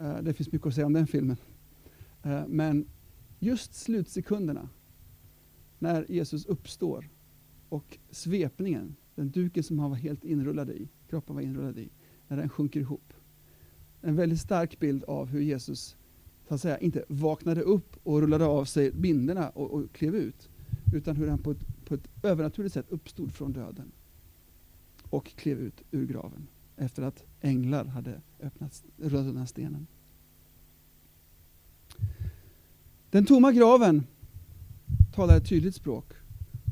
Uh, 0.00 0.22
det 0.22 0.34
finns 0.34 0.52
mycket 0.52 0.66
att 0.66 0.74
säga 0.74 0.86
om 0.86 0.92
den 0.92 1.06
filmen. 1.06 1.36
Uh, 2.26 2.46
men 2.46 2.88
just 3.38 3.74
slutsekunderna 3.74 4.68
när 5.78 6.06
Jesus 6.08 6.46
uppstår 6.46 7.08
och 7.68 7.98
svepningen, 8.10 8.96
den 9.14 9.30
duken 9.30 9.62
som 9.62 9.78
han 9.78 9.90
var 9.90 9.96
helt 9.96 10.24
inrullad 10.24 10.70
i, 10.70 10.88
kroppen 11.08 11.34
var 11.34 11.42
inrullad 11.42 11.78
i, 11.78 11.88
när 12.28 12.36
den 12.36 12.48
sjunker 12.48 12.80
ihop. 12.80 13.12
En 14.00 14.16
väldigt 14.16 14.40
stark 14.40 14.78
bild 14.78 15.04
av 15.04 15.28
hur 15.28 15.40
Jesus 15.40 15.96
så 16.48 16.54
att 16.54 16.60
säga, 16.60 16.78
inte 16.78 17.04
vaknade 17.08 17.60
upp 17.62 17.96
och 18.02 18.20
rullade 18.20 18.44
av 18.44 18.64
sig 18.64 18.92
binderna 18.92 19.48
och, 19.48 19.70
och 19.70 19.92
klev 19.92 20.14
ut, 20.14 20.48
utan 20.94 21.16
hur 21.16 21.28
han 21.28 21.38
på 21.38 21.50
ett 21.50 21.71
på 21.84 21.94
ett 21.94 22.08
övernaturligt 22.22 22.74
sätt 22.74 22.86
uppstod 22.88 23.32
från 23.32 23.52
döden 23.52 23.92
och 25.10 25.26
klev 25.26 25.58
ut 25.58 25.82
ur 25.90 26.06
graven 26.06 26.46
efter 26.76 27.02
att 27.02 27.24
änglar 27.40 27.84
hade 27.84 28.20
öppnat, 28.40 28.82
rullat 28.96 29.26
undan 29.26 29.46
stenen. 29.46 29.86
Den 33.10 33.26
tomma 33.26 33.52
graven 33.52 34.06
talar 35.14 35.36
ett 35.36 35.48
tydligt 35.48 35.74
språk 35.74 36.12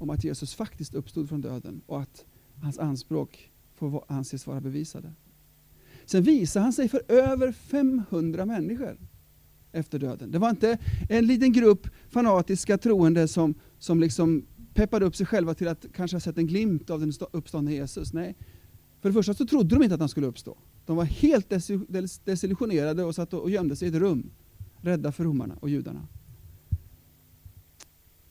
om 0.00 0.10
att 0.10 0.24
Jesus 0.24 0.54
faktiskt 0.54 0.94
uppstod 0.94 1.28
från 1.28 1.40
döden 1.40 1.80
och 1.86 2.00
att 2.00 2.24
hans 2.62 2.78
anspråk 2.78 3.50
får 3.74 4.04
anses 4.08 4.46
vara 4.46 4.60
bevisade. 4.60 5.12
Sen 6.04 6.22
visade 6.22 6.62
han 6.62 6.72
sig 6.72 6.88
för 6.88 7.02
över 7.08 7.52
500 7.52 8.46
människor 8.46 8.96
efter 9.72 9.98
döden. 9.98 10.30
Det 10.30 10.38
var 10.38 10.50
inte 10.50 10.78
en 11.08 11.26
liten 11.26 11.52
grupp 11.52 11.88
fanatiska 12.08 12.78
troende 12.78 13.28
som, 13.28 13.54
som 13.78 14.00
liksom 14.00 14.46
peppade 14.74 15.06
upp 15.06 15.16
sig 15.16 15.26
själva 15.26 15.54
till 15.54 15.68
att 15.68 15.86
kanske 15.94 16.14
ha 16.14 16.20
sett 16.20 16.38
en 16.38 16.46
glimt 16.46 16.90
av 16.90 17.00
den 17.00 17.12
uppståndne 17.32 17.72
Jesus. 17.72 18.12
Nej, 18.12 18.36
för 19.00 19.08
det 19.08 19.12
första 19.12 19.34
så 19.34 19.46
trodde 19.46 19.74
de 19.74 19.82
inte 19.82 19.94
att 19.94 20.00
han 20.00 20.08
skulle 20.08 20.26
uppstå. 20.26 20.58
De 20.86 20.96
var 20.96 21.04
helt 21.04 21.48
desillusionerade 22.24 23.04
och 23.04 23.14
satt 23.14 23.34
och 23.34 23.50
gömde 23.50 23.76
sig 23.76 23.88
i 23.88 23.90
ett 23.90 23.96
rum, 23.96 24.30
rädda 24.76 25.12
för 25.12 25.24
romarna 25.24 25.56
och 25.60 25.68
judarna. 25.68 26.06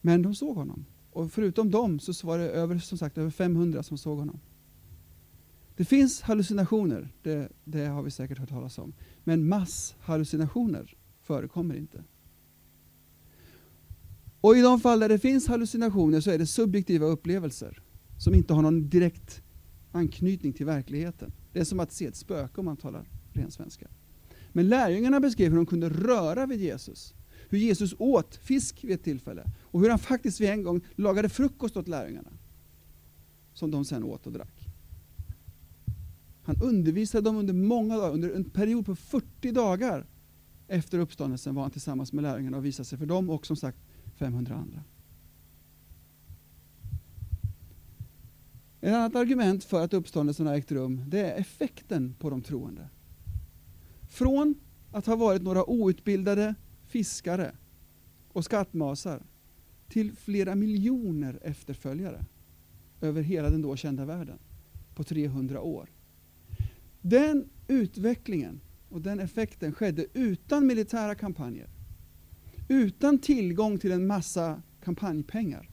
Men 0.01 0.21
de 0.21 0.35
såg 0.35 0.55
honom. 0.55 0.85
Och 1.11 1.31
förutom 1.31 1.71
dem 1.71 1.99
så 1.99 2.27
var 2.27 2.37
det 2.37 2.49
över, 2.49 2.79
som 2.79 2.97
sagt, 2.97 3.17
över 3.17 3.31
500 3.31 3.83
som 3.83 3.97
såg 3.97 4.17
honom. 4.19 4.39
Det 5.75 5.85
finns 5.85 6.21
hallucinationer, 6.21 7.09
det, 7.23 7.51
det 7.63 7.85
har 7.85 8.03
vi 8.03 8.11
säkert 8.11 8.37
hört 8.37 8.49
talas 8.49 8.77
om. 8.77 8.93
Men 9.23 9.47
masshallucinationer 9.47 10.95
förekommer 11.21 11.75
inte. 11.75 12.03
Och 14.41 14.57
i 14.57 14.61
de 14.61 14.79
fall 14.79 14.99
där 14.99 15.09
det 15.09 15.19
finns 15.19 15.47
hallucinationer 15.47 16.21
så 16.21 16.31
är 16.31 16.37
det 16.37 16.45
subjektiva 16.45 17.05
upplevelser 17.05 17.81
som 18.17 18.33
inte 18.33 18.53
har 18.53 18.61
någon 18.61 18.89
direkt 18.89 19.41
anknytning 19.91 20.53
till 20.53 20.65
verkligheten. 20.65 21.31
Det 21.53 21.59
är 21.59 21.63
som 21.63 21.79
att 21.79 21.91
se 21.91 22.05
ett 22.05 22.15
spöke 22.15 22.59
om 22.59 22.65
man 22.65 22.77
talar 22.77 23.09
ren 23.33 23.51
svenska. 23.51 23.87
Men 24.51 24.67
lärjungarna 24.67 25.19
beskrev 25.19 25.49
hur 25.49 25.55
de 25.55 25.65
kunde 25.65 25.89
röra 25.89 26.45
vid 26.45 26.59
Jesus. 26.59 27.13
Hur 27.49 27.57
Jesus 27.57 27.95
åt 27.97 28.35
fisk 28.35 28.83
vid 28.83 28.91
ett 28.91 29.03
tillfälle 29.03 29.43
och 29.61 29.81
hur 29.81 29.89
han 29.89 29.99
faktiskt 29.99 30.41
vid 30.41 30.49
en 30.49 30.63
gång 30.63 30.81
lagade 30.95 31.29
frukost 31.29 31.77
åt 31.77 31.87
lärjungarna. 31.87 32.29
Som 33.53 33.71
de 33.71 33.85
sen 33.85 34.03
åt 34.03 34.27
och 34.27 34.33
drack. 34.33 34.65
Han 36.43 36.61
undervisade 36.61 37.23
dem 37.23 37.37
under 37.37 37.53
många 37.53 37.97
dagar, 37.97 38.13
under 38.13 38.29
en 38.29 38.43
period 38.43 38.85
på 38.85 38.95
40 38.95 39.51
dagar 39.51 40.05
efter 40.67 40.99
uppståndelsen 40.99 41.55
var 41.55 41.61
han 41.61 41.71
tillsammans 41.71 42.13
med 42.13 42.21
lärjungarna 42.21 42.57
och 42.57 42.65
visade 42.65 42.85
sig 42.85 42.97
för 42.97 43.05
dem 43.05 43.29
och 43.29 43.45
som 43.45 43.55
sagt 43.55 43.77
500 44.19 44.55
andra. 44.55 44.83
Ett 48.81 48.93
annat 48.93 49.15
argument 49.15 49.63
för 49.63 49.83
att 49.83 49.93
uppståndelsen 49.93 50.47
har 50.47 50.53
ägt 50.53 50.71
rum, 50.71 51.03
det 51.07 51.19
är 51.19 51.39
effekten 51.39 52.13
på 52.19 52.29
de 52.29 52.41
troende. 52.41 52.89
Från 54.09 54.55
att 54.91 55.05
ha 55.05 55.15
varit 55.15 55.41
några 55.41 55.69
outbildade 55.69 56.55
fiskare 56.87 57.55
och 58.27 58.45
skattmasar 58.45 59.23
till 59.87 60.15
flera 60.15 60.55
miljoner 60.55 61.39
efterföljare 61.41 62.25
över 63.01 63.21
hela 63.21 63.49
den 63.49 63.61
då 63.61 63.75
kända 63.75 64.05
världen 64.05 64.39
på 64.95 65.03
300 65.03 65.61
år. 65.61 65.89
Den 67.01 67.49
utvecklingen 67.67 68.61
och 68.89 69.01
den 69.01 69.19
effekten 69.19 69.73
skedde 69.73 70.05
utan 70.13 70.67
militära 70.67 71.15
kampanjer 71.15 71.69
utan 72.69 73.19
tillgång 73.19 73.77
till 73.77 73.91
en 73.91 74.07
massa 74.07 74.61
kampanjpengar. 74.83 75.69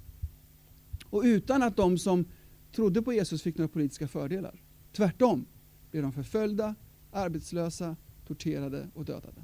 Och 1.11 1.23
utan 1.25 1.63
att 1.63 1.77
de 1.77 1.99
som 1.99 2.25
trodde 2.73 3.03
på 3.03 3.13
Jesus 3.13 3.43
fick 3.43 3.59
några 3.59 3.69
politiska 3.69 4.09
fördelar. 4.09 4.63
Tvärtom 4.93 5.47
blev 5.91 6.03
de 6.03 6.13
förföljda, 6.13 6.75
arbetslösa, 7.11 7.97
torterade 8.27 8.89
och 8.95 9.05
dödade. 9.05 9.43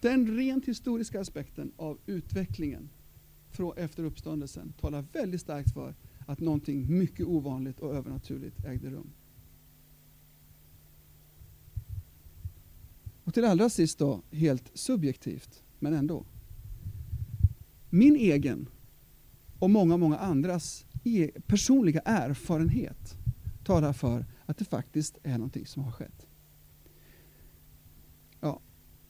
Den 0.00 0.36
rent 0.36 0.68
historiska 0.68 1.20
aspekten 1.20 1.72
av 1.76 1.98
utvecklingen 2.06 2.88
efter 3.76 4.04
uppståndelsen 4.04 4.72
talar 4.80 5.04
väldigt 5.12 5.40
starkt 5.40 5.72
för 5.72 5.94
att 6.26 6.40
någonting 6.40 6.98
mycket 6.98 7.26
ovanligt 7.26 7.80
och 7.80 7.94
övernaturligt 7.94 8.64
ägde 8.64 8.90
rum. 8.90 9.10
Och 13.34 13.36
till 13.36 13.44
allra 13.44 13.68
sist 13.68 13.98
då, 13.98 14.22
helt 14.30 14.70
subjektivt, 14.74 15.62
men 15.78 15.94
ändå. 15.94 16.24
Min 17.90 18.16
egen 18.16 18.68
och 19.58 19.70
många, 19.70 19.96
många 19.96 20.18
andras 20.18 20.86
e- 21.04 21.30
personliga 21.46 22.00
erfarenhet 22.00 23.16
talar 23.64 23.92
för 23.92 24.26
att 24.46 24.58
det 24.58 24.64
faktiskt 24.64 25.18
är 25.22 25.38
någonting 25.38 25.66
som 25.66 25.82
har 25.82 25.92
skett. 25.92 26.26
Ja, 28.40 28.60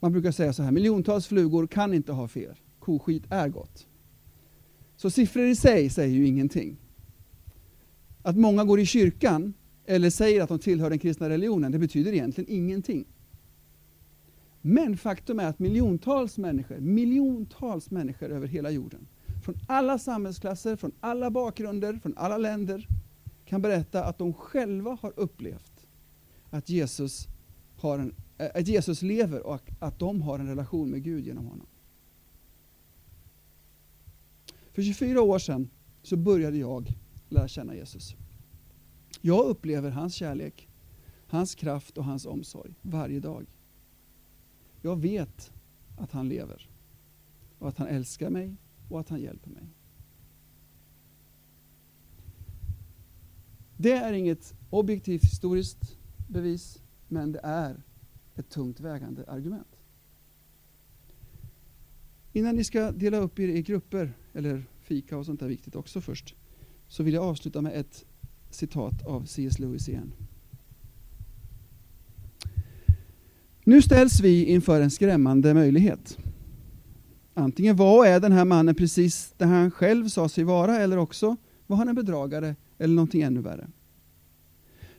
man 0.00 0.12
brukar 0.12 0.32
säga 0.32 0.52
så 0.52 0.62
här, 0.62 0.72
miljontals 0.72 1.26
flugor 1.26 1.66
kan 1.66 1.94
inte 1.94 2.12
ha 2.12 2.28
fel. 2.28 2.54
Koskit 2.78 3.24
är 3.30 3.48
gott. 3.48 3.86
Så 4.96 5.10
siffror 5.10 5.44
i 5.44 5.56
sig 5.56 5.90
säger 5.90 6.14
ju 6.14 6.26
ingenting. 6.26 6.76
Att 8.22 8.36
många 8.36 8.64
går 8.64 8.80
i 8.80 8.86
kyrkan 8.86 9.54
eller 9.86 10.10
säger 10.10 10.42
att 10.42 10.48
de 10.48 10.58
tillhör 10.58 10.90
den 10.90 10.98
kristna 10.98 11.28
religionen, 11.28 11.72
det 11.72 11.78
betyder 11.78 12.12
egentligen 12.12 12.50
ingenting. 12.50 13.06
Men 14.66 14.96
faktum 14.96 15.40
är 15.40 15.46
att 15.46 15.58
miljontals 15.58 16.38
människor, 16.38 16.80
miljontals 16.80 17.90
människor 17.90 18.30
över 18.30 18.46
hela 18.46 18.70
jorden, 18.70 19.06
från 19.44 19.54
alla 19.66 19.98
samhällsklasser, 19.98 20.76
från 20.76 20.92
alla 21.00 21.30
bakgrunder, 21.30 21.98
från 22.02 22.14
alla 22.16 22.38
länder, 22.38 22.88
kan 23.44 23.62
berätta 23.62 24.04
att 24.04 24.18
de 24.18 24.32
själva 24.32 24.98
har 25.00 25.12
upplevt 25.16 25.86
att 26.50 26.68
Jesus, 26.68 27.28
har 27.76 27.98
en, 27.98 28.14
eh, 28.38 28.50
att 28.54 28.68
Jesus 28.68 29.02
lever 29.02 29.46
och 29.46 29.70
att 29.80 29.98
de 29.98 30.22
har 30.22 30.38
en 30.38 30.48
relation 30.48 30.90
med 30.90 31.02
Gud 31.02 31.26
genom 31.26 31.46
honom. 31.46 31.66
För 34.72 34.82
24 34.82 35.22
år 35.22 35.38
sedan 35.38 35.70
så 36.02 36.16
började 36.16 36.56
jag 36.56 36.92
lära 37.28 37.48
känna 37.48 37.74
Jesus. 37.74 38.14
Jag 39.20 39.46
upplever 39.46 39.90
hans 39.90 40.14
kärlek, 40.14 40.68
hans 41.26 41.54
kraft 41.54 41.98
och 41.98 42.04
hans 42.04 42.26
omsorg 42.26 42.74
varje 42.82 43.20
dag. 43.20 43.46
Jag 44.84 44.96
vet 44.96 45.52
att 45.96 46.12
han 46.12 46.28
lever 46.28 46.68
och 47.58 47.68
att 47.68 47.78
han 47.78 47.88
älskar 47.88 48.30
mig 48.30 48.56
och 48.88 49.00
att 49.00 49.08
han 49.08 49.20
hjälper 49.20 49.50
mig. 49.50 49.62
Det 53.76 53.92
är 53.92 54.12
inget 54.12 54.54
objektivt 54.70 55.24
historiskt 55.24 55.98
bevis, 56.28 56.82
men 57.08 57.32
det 57.32 57.40
är 57.42 57.82
ett 58.34 58.48
tungt 58.48 58.80
vägande 58.80 59.24
argument. 59.26 59.76
Innan 62.32 62.56
ni 62.56 62.64
ska 62.64 62.92
dela 62.92 63.16
upp 63.16 63.38
er 63.38 63.48
i 63.48 63.62
grupper, 63.62 64.12
eller 64.32 64.64
fika 64.80 65.18
och 65.18 65.26
sånt 65.26 65.40
där 65.40 65.48
viktigt 65.48 65.76
också 65.76 66.00
först, 66.00 66.34
så 66.88 67.02
vill 67.02 67.14
jag 67.14 67.24
avsluta 67.24 67.62
med 67.62 67.72
ett 67.72 68.04
citat 68.50 69.06
av 69.06 69.24
C.S. 69.24 69.58
Lewis 69.58 69.88
igen. 69.88 70.12
Nu 73.66 73.82
ställs 73.82 74.20
vi 74.20 74.44
inför 74.44 74.80
en 74.80 74.90
skrämmande 74.90 75.54
möjlighet. 75.54 76.18
Antingen 77.34 77.76
var 77.76 77.96
och 77.98 78.06
är 78.06 78.20
den 78.20 78.32
här 78.32 78.44
mannen 78.44 78.74
precis 78.74 79.34
det 79.36 79.44
han 79.44 79.70
själv 79.70 80.08
sa 80.08 80.28
sig 80.28 80.44
vara 80.44 80.78
eller 80.78 80.96
också 80.96 81.36
var 81.66 81.76
han 81.76 81.88
en 81.88 81.94
bedragare 81.94 82.56
eller 82.78 82.94
någonting 82.94 83.22
ännu 83.22 83.40
värre. 83.40 83.68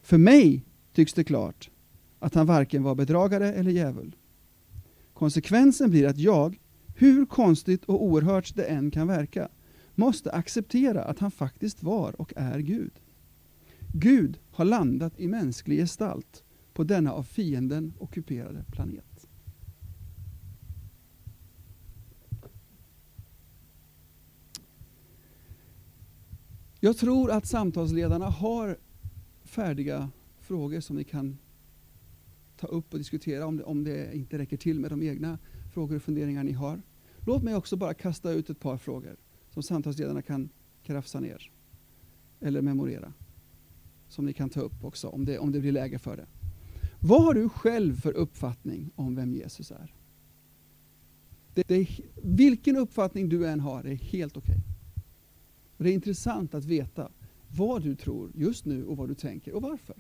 För 0.02 0.18
mig 0.18 0.64
tycks 0.94 1.14
det 1.14 1.24
klart 1.24 1.70
att 2.20 2.36
han 2.36 2.46
varken 2.46 2.84
var 2.84 2.96
bedragare 2.96 3.54
eller 3.54 3.72
djävul. 3.72 4.16
Konsekvensen 5.14 5.90
blir 5.90 6.08
att 6.08 6.18
jag, 6.18 6.60
hur 6.96 7.26
konstigt 7.26 7.86
och 7.86 8.04
oerhört 8.04 8.56
det 8.56 8.64
än 8.64 8.92
kan 8.92 9.08
verka, 9.08 9.50
måste 9.96 10.32
acceptera 10.32 11.04
att 11.04 11.20
han 11.20 11.32
faktiskt 11.32 11.84
var 11.84 12.22
och 12.22 12.34
är 12.36 12.60
Gud. 12.60 12.92
Gud 13.94 14.40
har 14.52 14.66
landat 14.66 15.20
i 15.20 15.28
mänsklig 15.28 15.78
gestalt 15.78 16.45
på 16.76 16.84
denna 16.84 17.12
av 17.12 17.24
fienden 17.24 17.94
ockuperade 18.00 18.64
planet. 18.72 19.28
Jag 26.80 26.98
tror 26.98 27.32
att 27.32 27.48
samtalsledarna 27.48 28.26
har 28.26 28.78
färdiga 29.44 30.10
frågor 30.40 30.80
som 30.80 30.96
ni 30.96 31.04
kan 31.04 31.38
ta 32.58 32.68
upp 32.68 32.94
och 32.94 33.00
diskutera 33.00 33.46
om 33.46 33.58
det, 33.58 33.64
om 33.64 33.84
det 33.84 34.16
inte 34.16 34.38
räcker 34.38 34.58
till 34.58 34.80
med 34.80 34.92
de 34.92 35.04
egna 35.04 35.38
frågor 35.74 35.96
och 35.96 36.02
funderingar 36.02 36.44
ni 36.44 36.52
har. 36.52 36.82
Låt 37.26 37.44
mig 37.44 37.56
också 37.56 37.76
bara 37.76 37.94
kasta 37.94 38.32
ut 38.32 38.50
ett 38.50 38.60
par 38.60 38.78
frågor 38.78 39.16
som 39.50 39.64
samtalsledarna 39.64 40.22
kan 40.22 40.50
krafsa 40.84 41.20
ner 41.20 41.52
eller 42.40 42.62
memorera. 42.62 43.14
Som 44.08 44.26
ni 44.26 44.34
kan 44.34 44.50
ta 44.50 44.60
upp 44.62 44.84
också 44.84 45.08
om 45.08 45.26
det, 45.26 45.40
om 45.40 45.52
det 45.52 45.60
blir 45.60 45.72
läge 45.72 46.00
för 46.00 46.18
det. 46.18 46.26
Vad 47.06 47.24
har 47.24 47.34
du 47.34 47.50
själv 47.50 48.02
för 48.02 48.12
uppfattning 48.12 48.92
om 48.96 49.16
vem 49.16 49.34
Jesus 49.34 49.72
är? 49.72 49.94
Det, 51.54 51.68
det 51.68 51.88
vilken 52.24 52.78
uppfattning 52.78 53.30
du 53.30 53.48
än 53.48 53.60
har 53.60 53.84
är 53.84 53.96
helt 53.96 54.38
okej. 54.38 54.56
Okay. 54.56 54.64
Det 55.78 55.90
är 55.90 55.94
intressant 55.94 56.54
att 56.54 56.66
veta 56.66 57.12
vad 57.58 57.84
du 57.84 57.96
tror 57.96 58.32
just 58.36 58.66
nu 58.66 58.86
och 58.86 58.98
vad 58.98 59.08
du 59.08 59.16
tänker 59.16 59.54
och 59.54 59.62
varför. 59.62 59.96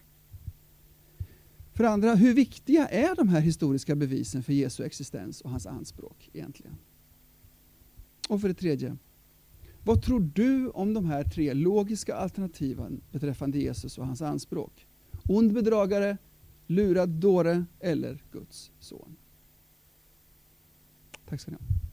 För 1.74 1.84
andra, 1.84 2.16
hur 2.16 2.34
viktiga 2.34 2.88
är 2.88 3.16
de 3.16 3.30
här 3.30 3.42
historiska 3.42 3.96
bevisen 3.96 4.44
för 4.44 4.54
Jesu 4.54 4.84
existens 4.84 5.42
och 5.42 5.50
hans 5.50 5.66
anspråk 5.66 6.30
egentligen? 6.34 6.78
Och 8.30 8.42
för 8.42 8.48
det 8.48 8.54
tredje, 8.54 8.98
vad 9.84 10.02
tror 10.02 10.32
du 10.36 10.70
om 10.70 10.94
de 10.94 11.06
här 11.06 11.24
tre 11.24 11.54
logiska 11.54 12.16
alternativen 12.16 13.02
beträffande 13.12 13.60
Jesus 13.60 13.98
och 13.98 14.08
hans 14.08 14.22
anspråk? 14.22 14.88
Ond 15.28 15.54
bedragare, 15.54 16.18
lurad 16.68 17.10
dåre 17.10 17.66
eller 17.80 18.24
Guds 18.32 18.72
son? 18.80 19.16
Tack 21.26 21.42
ska 21.42 21.52
ni 21.52 21.58
ha. 21.58 21.85